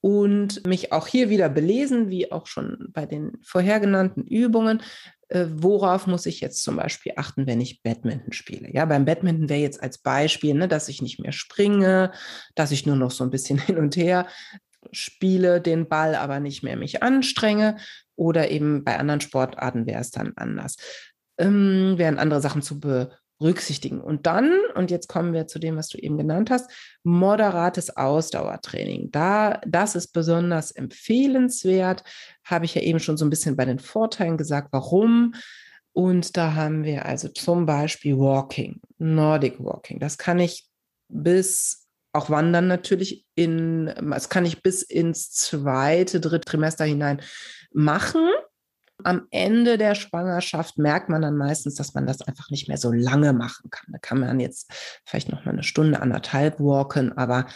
[0.00, 4.82] und mich auch hier wieder belesen, wie auch schon bei den vorhergenannten Übungen,
[5.28, 8.72] äh, worauf muss ich jetzt zum Beispiel achten, wenn ich Badminton spiele?
[8.72, 12.12] Ja, beim Badminton wäre jetzt als Beispiel, ne, dass ich nicht mehr springe,
[12.54, 14.26] dass ich nur noch so ein bisschen hin und her
[14.92, 17.76] spiele, den Ball aber nicht mehr mich anstrenge.
[18.14, 20.76] Oder eben bei anderen Sportarten wäre es dann anders.
[21.38, 24.00] Ähm, wären andere Sachen zu be berücksichtigen.
[24.00, 26.70] Und dann, und jetzt kommen wir zu dem, was du eben genannt hast,
[27.02, 29.10] moderates Ausdauertraining.
[29.10, 32.02] Da, das ist besonders empfehlenswert,
[32.44, 35.34] habe ich ja eben schon so ein bisschen bei den Vorteilen gesagt, warum.
[35.92, 39.98] Und da haben wir also zum Beispiel Walking, Nordic Walking.
[39.98, 40.66] Das kann ich
[41.08, 47.20] bis auch Wandern natürlich in, das kann ich bis ins zweite, dritte Trimester hinein
[47.72, 48.26] machen
[49.04, 52.92] am Ende der Schwangerschaft merkt man dann meistens, dass man das einfach nicht mehr so
[52.92, 53.92] lange machen kann.
[53.92, 54.72] Da kann man jetzt
[55.04, 57.46] vielleicht noch mal eine Stunde, anderthalb walken, aber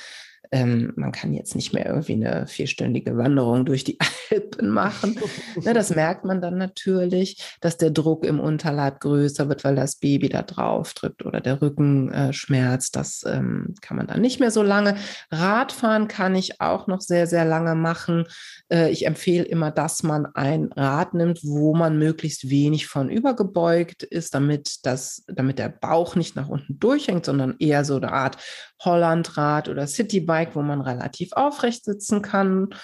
[0.52, 3.98] ähm, man kann jetzt nicht mehr irgendwie eine vierstündige Wanderung durch die
[4.30, 5.18] Alpen machen.
[5.62, 9.96] ne, das merkt man dann natürlich, dass der Druck im Unterleib größer wird, weil das
[9.96, 12.96] Baby da drauf drückt oder der Rücken äh, schmerzt.
[12.96, 14.96] Das ähm, kann man dann nicht mehr so lange.
[15.30, 18.26] Radfahren kann ich auch noch sehr, sehr lange machen.
[18.70, 24.02] Äh, ich empfehle immer, dass man ein Rad nimmt, wo man möglichst wenig von übergebeugt
[24.02, 28.38] ist, damit, das, damit der Bauch nicht nach unten durchhängt, sondern eher so eine Art
[28.80, 32.74] Hollandrad oder Citybike, wo man relativ aufrecht sitzen kann.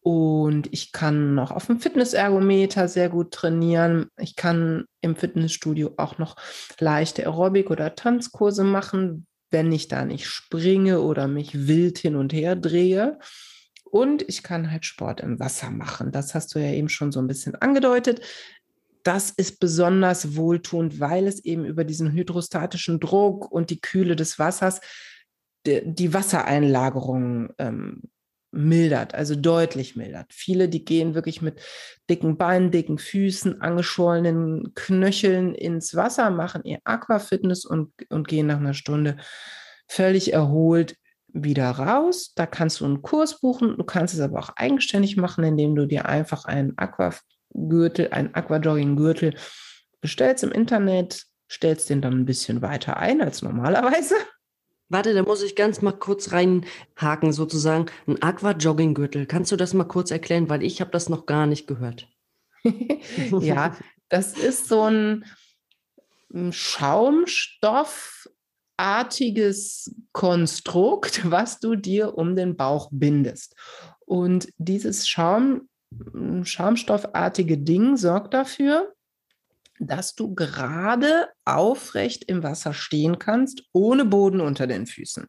[0.00, 4.10] Und ich kann noch auf dem Fitnessergometer sehr gut trainieren.
[4.18, 6.36] Ich kann im Fitnessstudio auch noch
[6.78, 12.34] leichte Aerobic- oder Tanzkurse machen, wenn ich da nicht springe oder mich wild hin und
[12.34, 13.18] her drehe.
[13.84, 16.12] Und ich kann halt Sport im Wasser machen.
[16.12, 18.20] Das hast du ja eben schon so ein bisschen angedeutet.
[19.04, 24.38] Das ist besonders wohltuend, weil es eben über diesen hydrostatischen Druck und die Kühle des
[24.38, 24.80] Wassers
[25.66, 28.02] die Wassereinlagerung ähm,
[28.54, 30.32] mildert, also deutlich mildert.
[30.32, 31.60] Viele, die gehen wirklich mit
[32.08, 38.58] dicken Beinen, dicken Füßen, angeschwollenen Knöcheln ins Wasser, machen ihr Aquafitness und, und gehen nach
[38.58, 39.16] einer Stunde
[39.88, 40.96] völlig erholt
[41.28, 42.32] wieder raus.
[42.36, 43.76] Da kannst du einen Kurs buchen.
[43.76, 49.34] Du kannst es aber auch eigenständig machen, indem du dir einfach einen Aquagürtel, einen Aquajogging-Gürtel
[50.00, 54.14] bestellst im Internet, stellst den dann ein bisschen weiter ein als normalerweise.
[54.94, 57.86] Warte, da muss ich ganz mal kurz reinhaken, sozusagen.
[58.06, 59.26] Ein Aqua-Jogging-Gürtel.
[59.26, 62.06] Kannst du das mal kurz erklären, weil ich habe das noch gar nicht gehört.
[63.40, 63.76] ja,
[64.08, 65.24] das ist so ein
[66.52, 68.28] Schaumstoff,
[68.76, 73.56] artiges Konstrukt, was du dir um den Bauch bindest.
[74.06, 75.68] Und dieses Schaum,
[76.44, 78.93] Schaumstoffartige Ding sorgt dafür,
[79.78, 85.26] dass du gerade aufrecht im Wasser stehen kannst, ohne Boden unter den Füßen.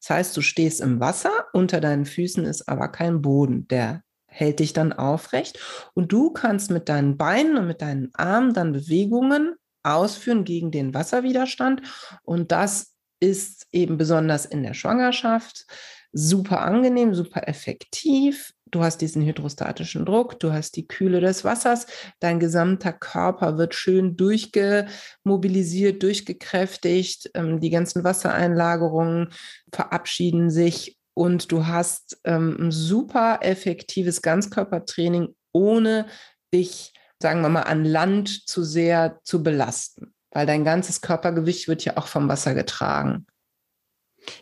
[0.00, 4.60] Das heißt, du stehst im Wasser, unter deinen Füßen ist aber kein Boden, der hält
[4.60, 5.58] dich dann aufrecht
[5.94, 10.94] und du kannst mit deinen Beinen und mit deinen Armen dann Bewegungen ausführen gegen den
[10.94, 11.82] Wasserwiderstand.
[12.22, 15.66] Und das ist eben besonders in der Schwangerschaft
[16.12, 18.52] super angenehm, super effektiv.
[18.70, 21.86] Du hast diesen hydrostatischen Druck, du hast die Kühle des Wassers,
[22.20, 29.32] dein gesamter Körper wird schön durchgemobilisiert, durchgekräftigt, ähm, die ganzen Wassereinlagerungen
[29.72, 36.06] verabschieden sich und du hast ähm, ein super effektives Ganzkörpertraining, ohne
[36.52, 41.84] dich sagen wir mal, an Land zu sehr zu belasten, weil dein ganzes Körpergewicht wird
[41.84, 43.26] ja auch vom Wasser getragen.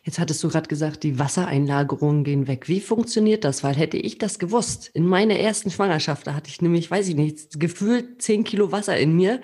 [0.02, 2.68] Jetzt hattest du gerade gesagt, die Wassereinlagerungen gehen weg.
[2.68, 3.64] Wie funktioniert das?
[3.64, 7.16] Weil hätte ich das gewusst, in meiner ersten Schwangerschaft, da hatte ich nämlich, weiß ich
[7.16, 9.40] nicht, gefühlt zehn Kilo Wasser in mir,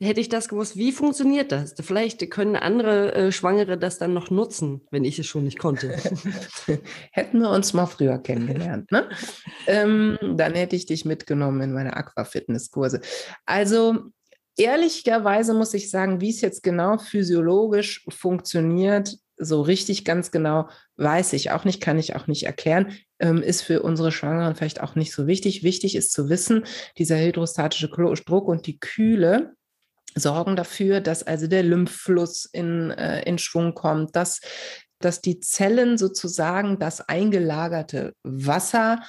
[0.00, 1.74] hätte ich das gewusst, wie funktioniert das?
[1.80, 5.96] Vielleicht können andere äh, Schwangere das dann noch nutzen, wenn ich es schon nicht konnte.
[7.12, 9.08] Hätten wir uns mal früher kennengelernt, ne?
[9.66, 13.00] ähm, dann hätte ich dich mitgenommen in meine Aquafitness-Kurse.
[13.46, 14.10] Also
[14.56, 21.32] Ehrlicherweise muss ich sagen, wie es jetzt genau physiologisch funktioniert, so richtig ganz genau weiß
[21.32, 24.94] ich auch nicht, kann ich auch nicht erklären, ähm, ist für unsere Schwangeren vielleicht auch
[24.94, 25.62] nicht so wichtig.
[25.62, 26.64] Wichtig ist zu wissen,
[26.98, 29.54] dieser hydrostatische Druck und die Kühle
[30.14, 34.40] sorgen dafür, dass also der Lymphfluss in, äh, in Schwung kommt, dass,
[35.00, 39.02] dass die Zellen sozusagen das eingelagerte Wasser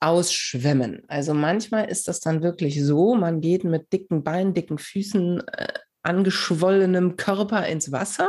[0.00, 1.02] ausschwemmen.
[1.08, 5.72] Also manchmal ist das dann wirklich so, man geht mit dicken Beinen, dicken Füßen, äh,
[6.02, 8.28] angeschwollenem Körper ins Wasser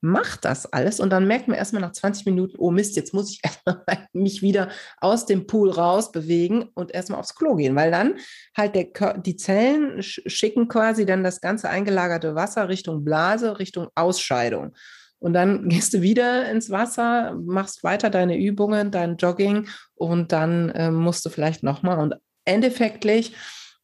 [0.00, 3.30] macht das alles und dann merkt man erstmal nach 20 Minuten, oh Mist, jetzt muss
[3.30, 3.40] ich
[4.12, 4.68] mich wieder
[5.00, 8.16] aus dem Pool raus bewegen und erstmal aufs Klo gehen, weil dann
[8.56, 14.74] halt der, die Zellen schicken quasi dann das ganze eingelagerte Wasser Richtung Blase, Richtung Ausscheidung.
[15.18, 20.70] Und dann gehst du wieder ins Wasser, machst weiter deine Übungen, dein Jogging und dann
[20.70, 21.98] äh, musst du vielleicht nochmal.
[21.98, 23.34] Und endeffektlich,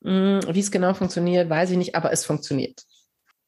[0.05, 2.83] hm, wie es genau funktioniert, weiß ich nicht, aber es funktioniert.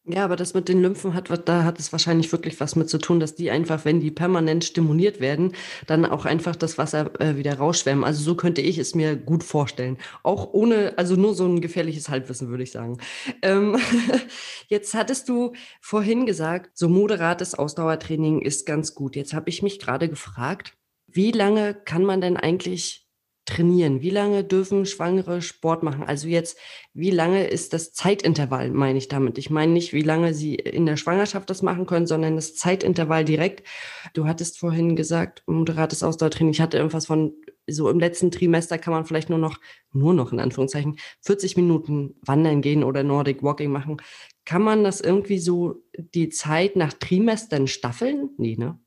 [0.06, 2.98] Ja, aber das mit den Lymphen hat, da hat es wahrscheinlich wirklich was mit zu
[2.98, 5.54] tun, dass die einfach, wenn die permanent stimuliert werden,
[5.86, 8.04] dann auch einfach das Wasser äh, wieder rausschwemmen.
[8.04, 9.96] Also so könnte ich es mir gut vorstellen.
[10.22, 12.98] Auch ohne, also nur so ein gefährliches Halbwissen, würde ich sagen.
[13.40, 13.78] Ähm,
[14.68, 19.16] jetzt hattest du vorhin gesagt, so moderates Ausdauertraining ist ganz gut.
[19.16, 20.74] Jetzt habe ich mich gerade gefragt,
[21.06, 23.03] wie lange kann man denn eigentlich
[23.44, 24.00] trainieren?
[24.00, 26.04] Wie lange dürfen Schwangere Sport machen?
[26.04, 26.58] Also jetzt,
[26.94, 29.38] wie lange ist das Zeitintervall, meine ich damit?
[29.38, 33.24] Ich meine nicht, wie lange sie in der Schwangerschaft das machen können, sondern das Zeitintervall
[33.24, 33.66] direkt.
[34.14, 36.52] Du hattest vorhin gesagt, moderates Ausdauertraining.
[36.52, 37.34] Ich hatte irgendwas von,
[37.66, 39.58] so im letzten Trimester kann man vielleicht nur noch,
[39.92, 43.98] nur noch in Anführungszeichen, 40 Minuten wandern gehen oder Nordic Walking machen.
[44.44, 48.30] Kann man das irgendwie so die Zeit nach Trimestern staffeln?
[48.36, 48.78] Nee, ne?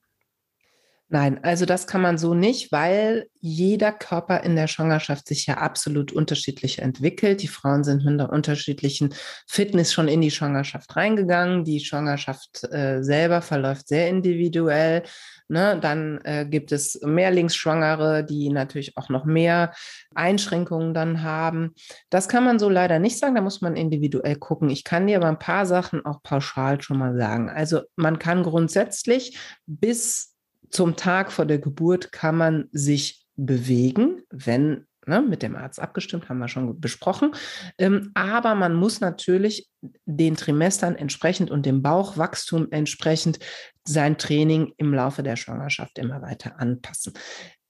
[1.09, 5.55] Nein, also das kann man so nicht, weil jeder Körper in der Schwangerschaft sich ja
[5.55, 7.41] absolut unterschiedlich entwickelt.
[7.41, 9.13] Die Frauen sind mit einer unterschiedlichen
[9.47, 11.63] Fitness schon in die Schwangerschaft reingegangen.
[11.63, 15.03] Die Schwangerschaft äh, selber verläuft sehr individuell.
[15.47, 15.79] Ne?
[15.81, 19.73] Dann äh, gibt es Mehrlingsschwangere, die natürlich auch noch mehr
[20.13, 21.73] Einschränkungen dann haben.
[22.09, 24.69] Das kann man so leider nicht sagen, da muss man individuell gucken.
[24.69, 27.49] Ich kann dir aber ein paar Sachen auch pauschal schon mal sagen.
[27.49, 30.36] Also man kann grundsätzlich bis
[30.69, 36.29] zum Tag vor der Geburt kann man sich bewegen, wenn ne, mit dem Arzt abgestimmt,
[36.29, 37.31] haben wir schon besprochen.
[37.77, 39.69] Ähm, aber man muss natürlich
[40.05, 43.39] den Trimestern entsprechend und dem Bauchwachstum entsprechend
[43.85, 47.13] sein Training im Laufe der Schwangerschaft immer weiter anpassen.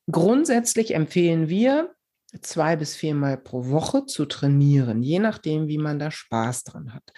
[0.09, 1.93] Grundsätzlich empfehlen wir,
[2.41, 7.13] zwei bis viermal pro Woche zu trainieren, je nachdem, wie man da Spaß dran hat.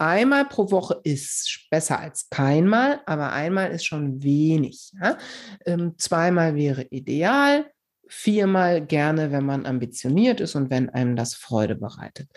[0.00, 4.92] Einmal pro Woche ist besser als keinmal, aber einmal ist schon wenig.
[4.98, 5.18] Ja?
[5.66, 7.70] Ähm, zweimal wäre ideal,
[8.08, 12.30] viermal gerne, wenn man ambitioniert ist und wenn einem das Freude bereitet.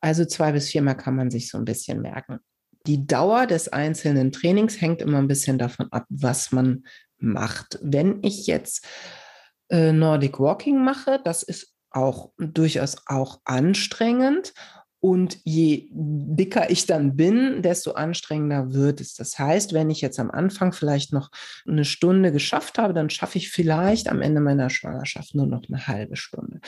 [0.00, 2.38] Also zwei bis viermal kann man sich so ein bisschen merken.
[2.86, 6.84] Die Dauer des einzelnen Trainings hängt immer ein bisschen davon ab, was man
[7.18, 7.80] macht.
[7.82, 8.86] Wenn ich jetzt
[9.68, 14.54] äh, Nordic Walking mache, das ist auch durchaus auch anstrengend
[15.00, 19.14] und je dicker ich dann bin, desto anstrengender wird es.
[19.14, 21.30] Das heißt, wenn ich jetzt am Anfang vielleicht noch
[21.66, 25.86] eine Stunde geschafft habe, dann schaffe ich vielleicht am Ende meiner Schwangerschaft nur noch eine
[25.86, 26.60] halbe Stunde.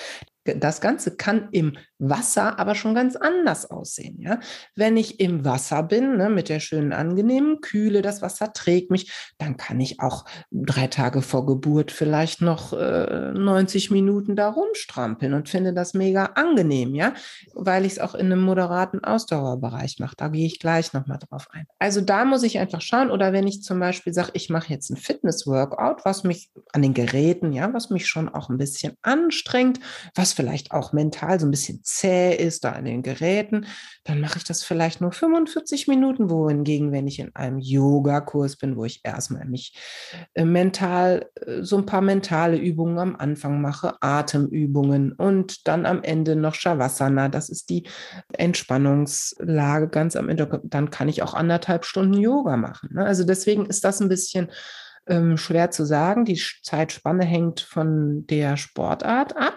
[0.44, 4.20] Das Ganze kann im Wasser aber schon ganz anders aussehen.
[4.20, 4.40] Ja?
[4.74, 9.12] Wenn ich im Wasser bin, ne, mit der schönen, angenehmen Kühle, das Wasser trägt mich,
[9.38, 15.32] dann kann ich auch drei Tage vor Geburt vielleicht noch äh, 90 Minuten da rumstrampeln
[15.32, 17.14] und finde das mega angenehm, ja,
[17.54, 20.16] weil ich es auch in einem moderaten Ausdauerbereich mache.
[20.16, 21.66] Da gehe ich gleich nochmal drauf ein.
[21.78, 24.90] Also da muss ich einfach schauen, oder wenn ich zum Beispiel sage, ich mache jetzt
[24.90, 29.78] ein Fitness-Workout, was mich an den Geräten, ja, was mich schon auch ein bisschen anstrengt,
[30.16, 33.66] was vielleicht auch mental so ein bisschen zäh ist, da an den Geräten,
[34.04, 38.76] dann mache ich das vielleicht nur 45 Minuten, wohingegen, wenn ich in einem Yoga-Kurs bin,
[38.76, 39.76] wo ich erstmal mich
[40.34, 46.02] äh, mental, äh, so ein paar mentale Übungen am Anfang mache, Atemübungen und dann am
[46.02, 47.86] Ende noch Shavasana, das ist die
[48.32, 52.90] Entspannungslage ganz am Ende, dann kann ich auch anderthalb Stunden Yoga machen.
[52.92, 53.04] Ne?
[53.04, 54.50] Also deswegen ist das ein bisschen
[55.06, 56.24] ähm, schwer zu sagen.
[56.24, 59.54] Die Zeitspanne hängt von der Sportart ab.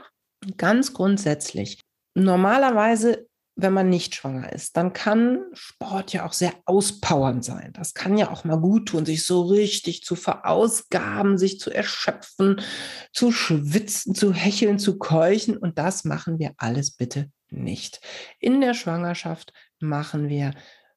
[0.57, 1.79] Ganz grundsätzlich.
[2.13, 7.71] Normalerweise, wenn man nicht schwanger ist, dann kann Sport ja auch sehr auspowernd sein.
[7.73, 12.61] Das kann ja auch mal gut tun, sich so richtig zu verausgaben, sich zu erschöpfen,
[13.13, 15.57] zu schwitzen, zu hecheln, zu keuchen.
[15.57, 18.01] Und das machen wir alles bitte nicht.
[18.39, 20.51] In der Schwangerschaft machen wir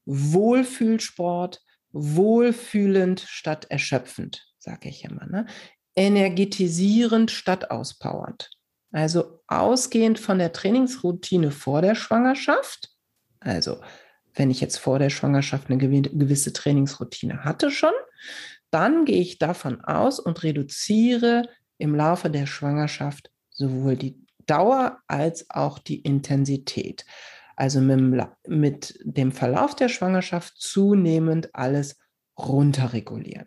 [0.04, 5.26] Wohlfühlsport, wohlfühlend statt erschöpfend, sage ich immer.
[5.26, 5.46] Ne?
[5.94, 8.50] Energetisierend statt auspowernd.
[8.90, 12.90] Also ausgehend von der Trainingsroutine vor der Schwangerschaft,
[13.40, 13.81] also
[14.35, 17.92] wenn ich jetzt vor der Schwangerschaft eine gewisse Trainingsroutine hatte schon,
[18.70, 21.48] dann gehe ich davon aus und reduziere
[21.79, 27.05] im Laufe der Schwangerschaft sowohl die Dauer als auch die Intensität.
[27.57, 31.98] Also mit, dem Verlauf der Schwangerschaft zunehmend alles
[32.38, 33.46] runterregulieren.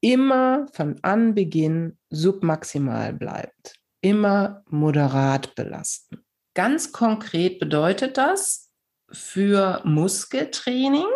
[0.00, 6.24] Immer von Anbeginn submaximal bleibt immer moderat belasten.
[6.54, 8.70] Ganz konkret bedeutet das
[9.10, 11.06] für Muskeltraining,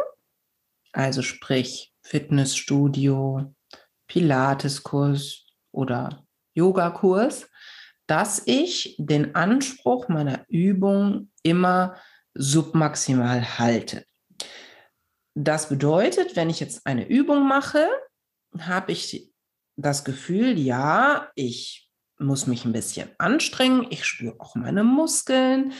[0.93, 3.55] also sprich Fitnessstudio,
[4.07, 7.49] Pilateskurs oder Yogakurs,
[8.07, 11.97] dass ich den Anspruch meiner Übung immer
[12.35, 14.05] submaximal halte.
[15.35, 17.87] Das bedeutet, wenn ich jetzt eine Übung mache,
[18.59, 19.33] habe ich
[19.77, 21.90] das Gefühl, ja, ich
[22.21, 23.87] muss mich ein bisschen anstrengen.
[23.91, 25.73] Ich spüre auch meine Muskeln.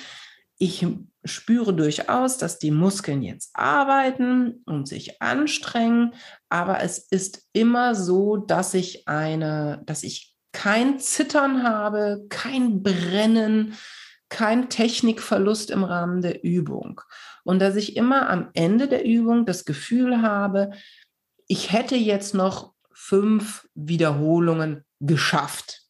[0.59, 0.87] Ich
[1.25, 6.15] spüre durchaus, dass die Muskeln jetzt arbeiten und sich anstrengen,
[6.49, 13.75] aber es ist immer so, dass ich eine, dass ich kein Zittern habe, kein Brennen,
[14.29, 17.01] kein Technikverlust im Rahmen der Übung
[17.45, 20.71] und dass ich immer am Ende der Übung das Gefühl habe,
[21.47, 25.90] ich hätte jetzt noch fünf Wiederholungen geschafft.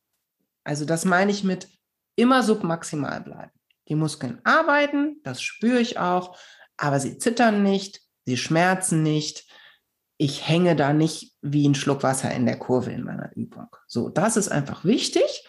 [0.65, 1.69] Also das meine ich mit
[2.17, 3.53] immer submaximal bleiben.
[3.89, 6.37] Die Muskeln arbeiten, das spüre ich auch,
[6.77, 9.47] aber sie zittern nicht, sie schmerzen nicht.
[10.17, 13.69] Ich hänge da nicht wie ein Schluck Wasser in der Kurve in meiner Übung.
[13.87, 15.47] So, das ist einfach wichtig.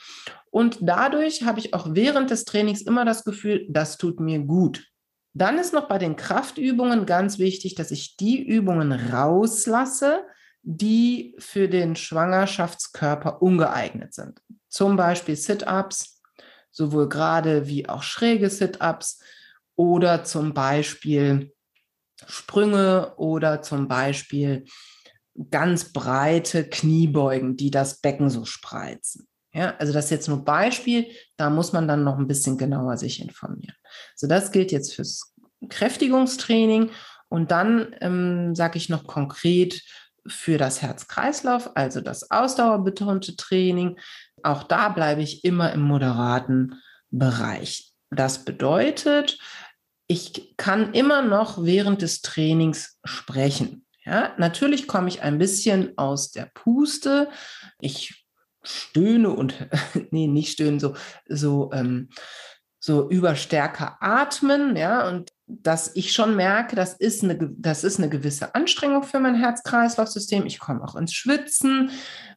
[0.49, 4.85] Und dadurch habe ich auch während des Trainings immer das Gefühl, das tut mir gut.
[5.33, 10.25] Dann ist noch bei den Kraftübungen ganz wichtig, dass ich die Übungen rauslasse,
[10.63, 14.41] die für den Schwangerschaftskörper ungeeignet sind.
[14.69, 16.21] Zum Beispiel Sit-ups,
[16.71, 19.19] sowohl gerade wie auch schräge Sit-ups
[19.75, 21.53] oder zum Beispiel
[22.27, 24.65] Sprünge oder zum Beispiel
[25.49, 29.27] ganz breite Kniebeugen, die das Becken so spreizen.
[29.53, 32.97] Ja, also das ist jetzt nur Beispiel, da muss man dann noch ein bisschen genauer
[32.97, 33.75] sich informieren.
[34.15, 35.33] So, das gilt jetzt fürs
[35.67, 36.89] Kräftigungstraining
[37.27, 39.81] und dann ähm, sage ich noch konkret
[40.27, 43.97] für das Herz-Kreislauf, also das ausdauerbetonte Training,
[44.43, 47.91] auch da bleibe ich immer im moderaten Bereich.
[48.09, 49.39] Das bedeutet,
[50.07, 53.85] ich kann immer noch während des Trainings sprechen.
[54.03, 57.29] Ja, natürlich komme ich ein bisschen aus der Puste.
[57.79, 58.25] Ich
[58.63, 59.55] stöhne und,
[60.11, 60.95] nee, nicht stöhnen, so,
[61.27, 62.09] so, ähm,
[62.83, 68.09] so überstärker atmen, ja, und dass ich schon merke, das ist eine, das ist eine
[68.09, 70.47] gewisse Anstrengung für mein Herz-Kreislauf-System.
[70.47, 71.91] Ich komme auch ins Schwitzen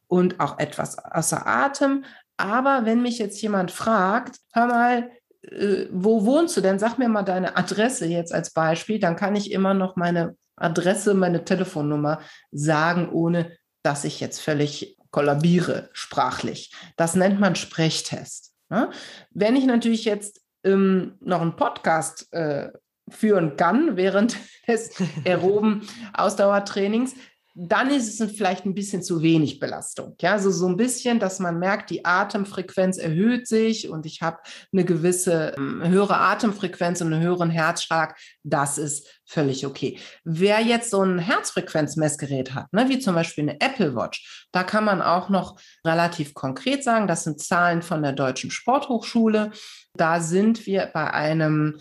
[0.07, 2.05] und auch etwas außer Atem.
[2.37, 5.09] Aber wenn mich jetzt jemand fragt, hör mal,
[5.41, 6.77] äh, wo wohnst du denn?
[6.77, 11.15] Sag mir mal deine Adresse jetzt als Beispiel, dann kann ich immer noch meine Adresse,
[11.15, 12.19] meine Telefonnummer
[12.51, 16.71] sagen, ohne dass ich jetzt völlig kollabiere sprachlich.
[16.97, 18.53] Das nennt man Sprechtest.
[18.69, 18.89] Ne?
[19.31, 22.69] Wenn ich natürlich jetzt ähm, noch einen Podcast äh,
[23.09, 24.37] führen kann während
[24.67, 24.91] des
[25.25, 27.15] aeroben Ausdauertrainings,
[27.57, 30.15] dann ist es vielleicht ein bisschen zu wenig Belastung.
[30.19, 34.39] Ja, also so ein bisschen, dass man merkt, die Atemfrequenz erhöht sich und ich habe
[34.73, 38.17] eine gewisse ähm, höhere Atemfrequenz und einen höheren Herzschlag.
[38.43, 39.97] Das ist völlig okay.
[40.25, 44.83] Wer jetzt so ein Herzfrequenzmessgerät hat, ne, wie zum Beispiel eine Apple Watch, da kann
[44.83, 49.51] man auch noch relativ konkret sagen, das sind Zahlen von der Deutschen Sporthochschule.
[49.93, 51.79] Da sind wir bei einem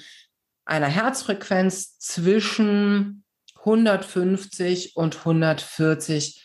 [0.67, 3.24] einer Herzfrequenz zwischen
[3.65, 6.43] 150 und 140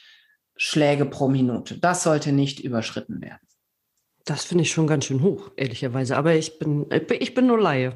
[0.56, 1.78] Schläge pro Minute.
[1.78, 3.40] Das sollte nicht überschritten werden.
[4.26, 6.18] Das finde ich schon ganz schön hoch, ehrlicherweise.
[6.18, 6.86] Aber ich bin,
[7.20, 7.94] ich bin nur Laie.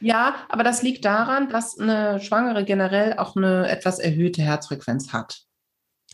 [0.00, 5.42] Ja, aber das liegt daran, dass eine Schwangere generell auch eine etwas erhöhte Herzfrequenz hat.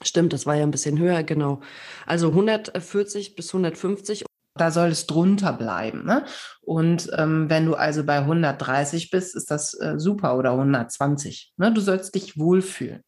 [0.03, 1.61] Stimmt, das war ja ein bisschen höher, genau.
[2.05, 4.25] Also 140 bis 150
[4.57, 6.05] da soll es drunter bleiben.
[6.05, 6.25] Ne?
[6.63, 11.55] Und ähm, wenn du also bei 130 bist, ist das äh, super oder 120.
[11.57, 11.73] Ne?
[11.73, 13.03] Du sollst dich wohlfühlen.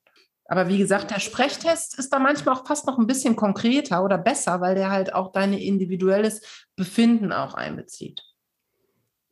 [0.49, 4.17] Aber wie gesagt, der Sprechtest ist da manchmal auch fast noch ein bisschen konkreter oder
[4.17, 6.41] besser, weil der halt auch dein individuelles
[6.75, 8.23] Befinden auch einbezieht.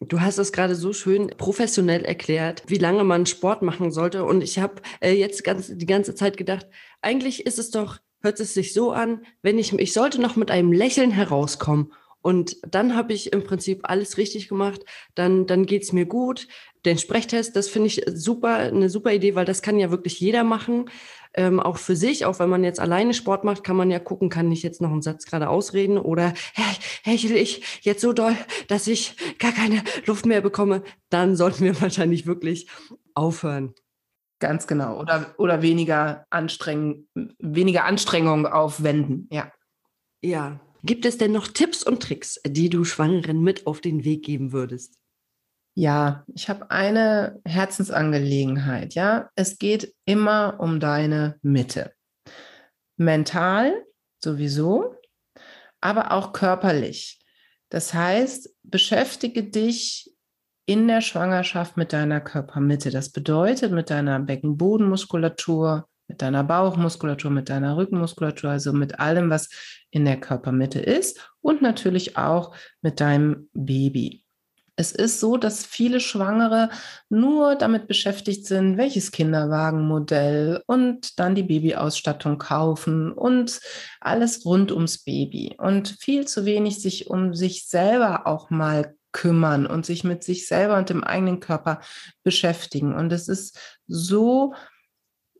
[0.00, 4.24] Du hast es gerade so schön professionell erklärt, wie lange man Sport machen sollte.
[4.24, 6.66] Und ich habe äh, jetzt ganz, die ganze Zeit gedacht,
[7.00, 10.50] eigentlich ist es doch, hört es sich so an, wenn ich, ich sollte noch mit
[10.50, 11.94] einem Lächeln herauskommen.
[12.27, 14.85] Und dann habe ich im Prinzip alles richtig gemacht.
[15.14, 16.49] Dann, dann geht es mir gut.
[16.85, 20.43] Den Sprechtest, das finde ich super, eine super Idee, weil das kann ja wirklich jeder
[20.43, 20.91] machen.
[21.35, 24.29] Ähm, auch für sich, auch wenn man jetzt alleine Sport macht, kann man ja gucken,
[24.29, 26.35] kann ich jetzt noch einen Satz gerade ausreden oder
[27.05, 30.83] hechel ich jetzt so doll, dass ich gar keine Luft mehr bekomme.
[31.11, 32.68] Dann sollten wir wahrscheinlich wirklich
[33.14, 33.72] aufhören.
[34.41, 34.99] Ganz genau.
[34.99, 37.07] Oder, oder weniger, Anstreng
[37.39, 39.53] weniger Anstrengung aufwenden, ja.
[40.22, 44.24] Ja, Gibt es denn noch Tipps und Tricks, die du Schwangeren mit auf den Weg
[44.24, 45.01] geben würdest?
[45.74, 48.95] Ja, ich habe eine Herzensangelegenheit.
[48.95, 51.93] Ja, es geht immer um deine Mitte.
[52.97, 53.84] Mental
[54.22, 54.95] sowieso,
[55.80, 57.20] aber auch körperlich.
[57.68, 60.14] Das heißt, beschäftige dich
[60.66, 62.91] in der Schwangerschaft mit deiner Körpermitte.
[62.91, 69.48] Das bedeutet mit deiner Beckenbodenmuskulatur, mit deiner Bauchmuskulatur, mit deiner Rückenmuskulatur, also mit allem, was
[69.90, 74.22] in der Körpermitte ist und natürlich auch mit deinem Baby.
[74.78, 76.68] Es ist so, dass viele Schwangere
[77.09, 83.61] nur damit beschäftigt sind, welches Kinderwagenmodell und dann die Babyausstattung kaufen und
[84.00, 89.64] alles rund ums Baby und viel zu wenig sich um sich selber auch mal kümmern
[89.64, 91.80] und sich mit sich selber und dem eigenen Körper
[92.22, 92.94] beschäftigen.
[92.94, 94.52] Und es ist so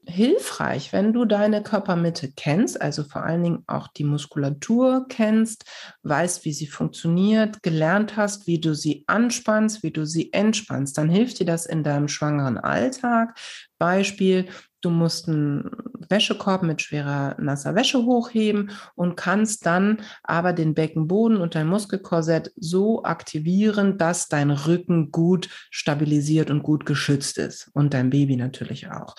[0.07, 5.64] hilfreich, wenn du deine Körpermitte kennst, also vor allen Dingen auch die Muskulatur kennst,
[6.02, 11.09] weißt, wie sie funktioniert, gelernt hast, wie du sie anspannst, wie du sie entspannst, dann
[11.09, 13.36] hilft dir das in deinem schwangeren Alltag.
[13.78, 14.46] Beispiel,
[14.80, 15.70] du musst einen
[16.09, 22.52] Wäschekorb mit schwerer nasser Wäsche hochheben und kannst dann aber den Beckenboden und dein Muskelkorsett
[22.57, 28.88] so aktivieren, dass dein Rücken gut stabilisiert und gut geschützt ist und dein Baby natürlich
[28.90, 29.16] auch.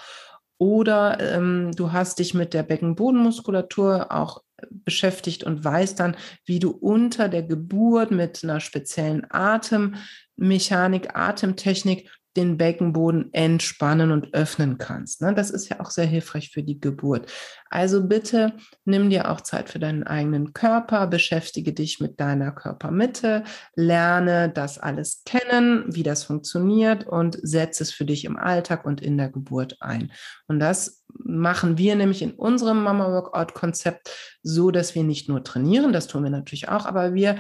[0.60, 6.72] Oder ähm, du hast dich mit der Beckenbodenmuskulatur auch beschäftigt und weißt dann, wie du
[6.72, 15.22] unter der Geburt mit einer speziellen Atemmechanik, Atemtechnik den Beckenboden entspannen und öffnen kannst.
[15.22, 15.34] Ne?
[15.34, 17.30] Das ist ja auch sehr hilfreich für die Geburt.
[17.70, 18.54] Also bitte
[18.86, 23.44] nimm dir auch Zeit für deinen eigenen Körper, beschäftige dich mit deiner Körpermitte,
[23.76, 29.02] lerne das alles kennen, wie das funktioniert und setze es für dich im Alltag und
[29.02, 30.12] in der Geburt ein.
[30.48, 34.10] Und das machen wir nämlich in unserem Mama Workout Konzept
[34.44, 37.38] so, dass wir nicht nur trainieren, das tun wir natürlich auch, aber wir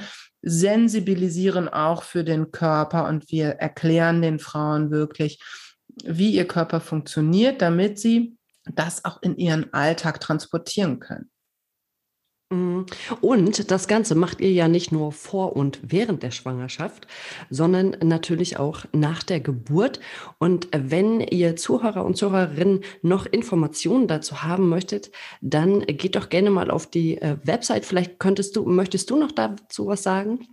[0.47, 5.41] sensibilisieren auch für den Körper und wir erklären den Frauen wirklich,
[6.03, 11.29] wie ihr Körper funktioniert, damit sie das auch in ihren Alltag transportieren können.
[13.21, 17.07] Und das Ganze macht ihr ja nicht nur vor und während der Schwangerschaft,
[17.49, 19.99] sondern natürlich auch nach der Geburt.
[20.37, 25.11] Und wenn ihr Zuhörer und Zuhörerinnen noch Informationen dazu haben möchtet,
[25.41, 27.85] dann geht doch gerne mal auf die äh, Website.
[27.85, 30.47] Vielleicht könntest du, möchtest du noch dazu was sagen?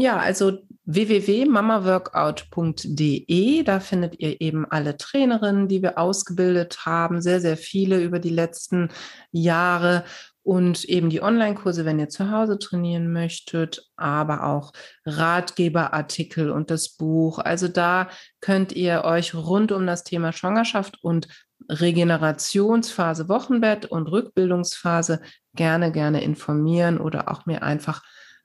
[0.00, 7.56] Ja, also www.mamaworkout.de, da findet ihr eben alle Trainerinnen, die wir ausgebildet haben, sehr, sehr
[7.56, 8.90] viele über die letzten
[9.32, 10.04] Jahre
[10.48, 14.72] und eben die Online-Kurse, wenn ihr zu Hause trainieren möchtet, aber auch
[15.04, 17.38] Ratgeberartikel und das Buch.
[17.38, 18.08] Also da
[18.40, 21.28] könnt ihr euch rund um das Thema Schwangerschaft und
[21.68, 25.20] Regenerationsphase Wochenbett und Rückbildungsphase
[25.54, 28.02] gerne, gerne informieren oder auch mir einfach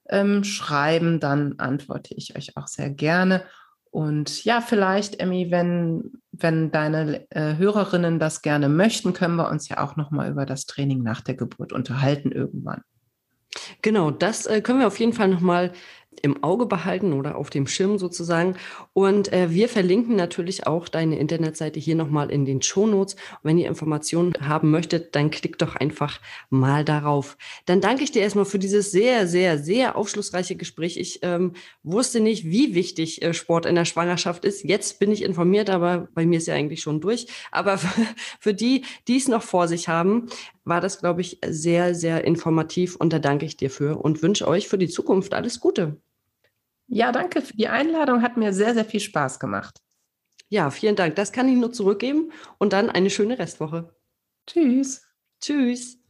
[0.10, 1.22] ähm, schreiben.
[1.22, 3.46] Dann antworte ich euch auch sehr gerne.
[3.94, 9.70] Und ja, vielleicht, Emmy, wenn, wenn deine äh, Hörerinnen das gerne möchten, können wir uns
[9.70, 12.82] ja auch nochmal über das Training nach der Geburt unterhalten irgendwann.
[13.84, 15.74] Genau, das äh, können wir auf jeden Fall nochmal
[16.22, 18.56] im Auge behalten oder auf dem Schirm sozusagen.
[18.94, 23.14] Und äh, wir verlinken natürlich auch deine Internetseite hier nochmal in den Shownotes.
[23.16, 27.38] Und wenn ihr Informationen haben möchtet, dann klickt doch einfach mal darauf.
[27.66, 30.98] Dann danke ich dir erstmal für dieses sehr, sehr, sehr aufschlussreiche Gespräch.
[30.98, 31.54] Ich ähm,
[31.84, 34.64] wusste nicht, wie wichtig äh, Sport in der Schwangerschaft ist.
[34.64, 37.28] Jetzt bin ich informiert, aber bei mir ist ja eigentlich schon durch.
[37.52, 38.06] Aber für,
[38.40, 40.28] für die, die es noch vor sich haben,
[40.66, 44.48] war das, glaube ich, sehr, sehr informativ und da danke ich dir für und wünsche
[44.48, 46.02] euch für die Zukunft alles Gute.
[46.88, 48.22] Ja, danke für die Einladung.
[48.22, 49.82] Hat mir sehr, sehr viel Spaß gemacht.
[50.50, 51.16] Ja, vielen Dank.
[51.16, 53.96] Das kann ich nur zurückgeben und dann eine schöne Restwoche.
[54.46, 55.02] Tschüss.
[55.42, 56.03] Tschüss.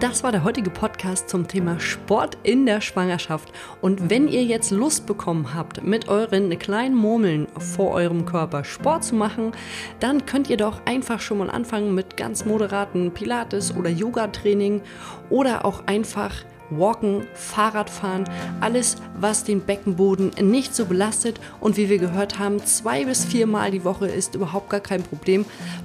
[0.00, 3.52] Das war der heutige Podcast zum Thema Sport in der Schwangerschaft.
[3.80, 9.04] Und wenn ihr jetzt Lust bekommen habt, mit euren kleinen Murmeln vor eurem Körper Sport
[9.04, 9.52] zu machen,
[10.00, 14.82] dann könnt ihr doch einfach schon mal anfangen mit ganz moderaten Pilates- oder Yoga-Training
[15.30, 16.34] oder auch einfach
[16.70, 18.24] Walken, Fahrradfahren,
[18.60, 21.40] alles, was den Beckenboden nicht so belastet.
[21.60, 25.44] Und wie wir gehört haben, zwei bis viermal die Woche ist überhaupt gar kein Problem.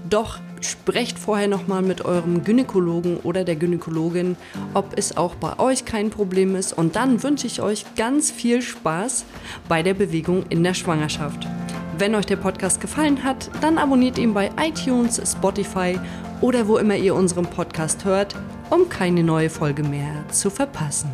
[0.10, 4.36] Doch sprecht vorher nochmal mit eurem Gynäkologen oder der Gynäkologin,
[4.74, 6.74] ob es auch bei euch kein Problem ist.
[6.74, 9.26] Und dann wünsche ich euch ganz viel Spaß
[9.68, 11.48] bei der Bewegung in der Schwangerschaft.
[11.98, 16.00] Wenn euch der Podcast gefallen hat, dann abonniert ihn bei iTunes, Spotify
[16.42, 18.36] oder wo immer ihr unseren Podcast hört
[18.70, 21.10] um keine neue Folge mehr zu verpassen.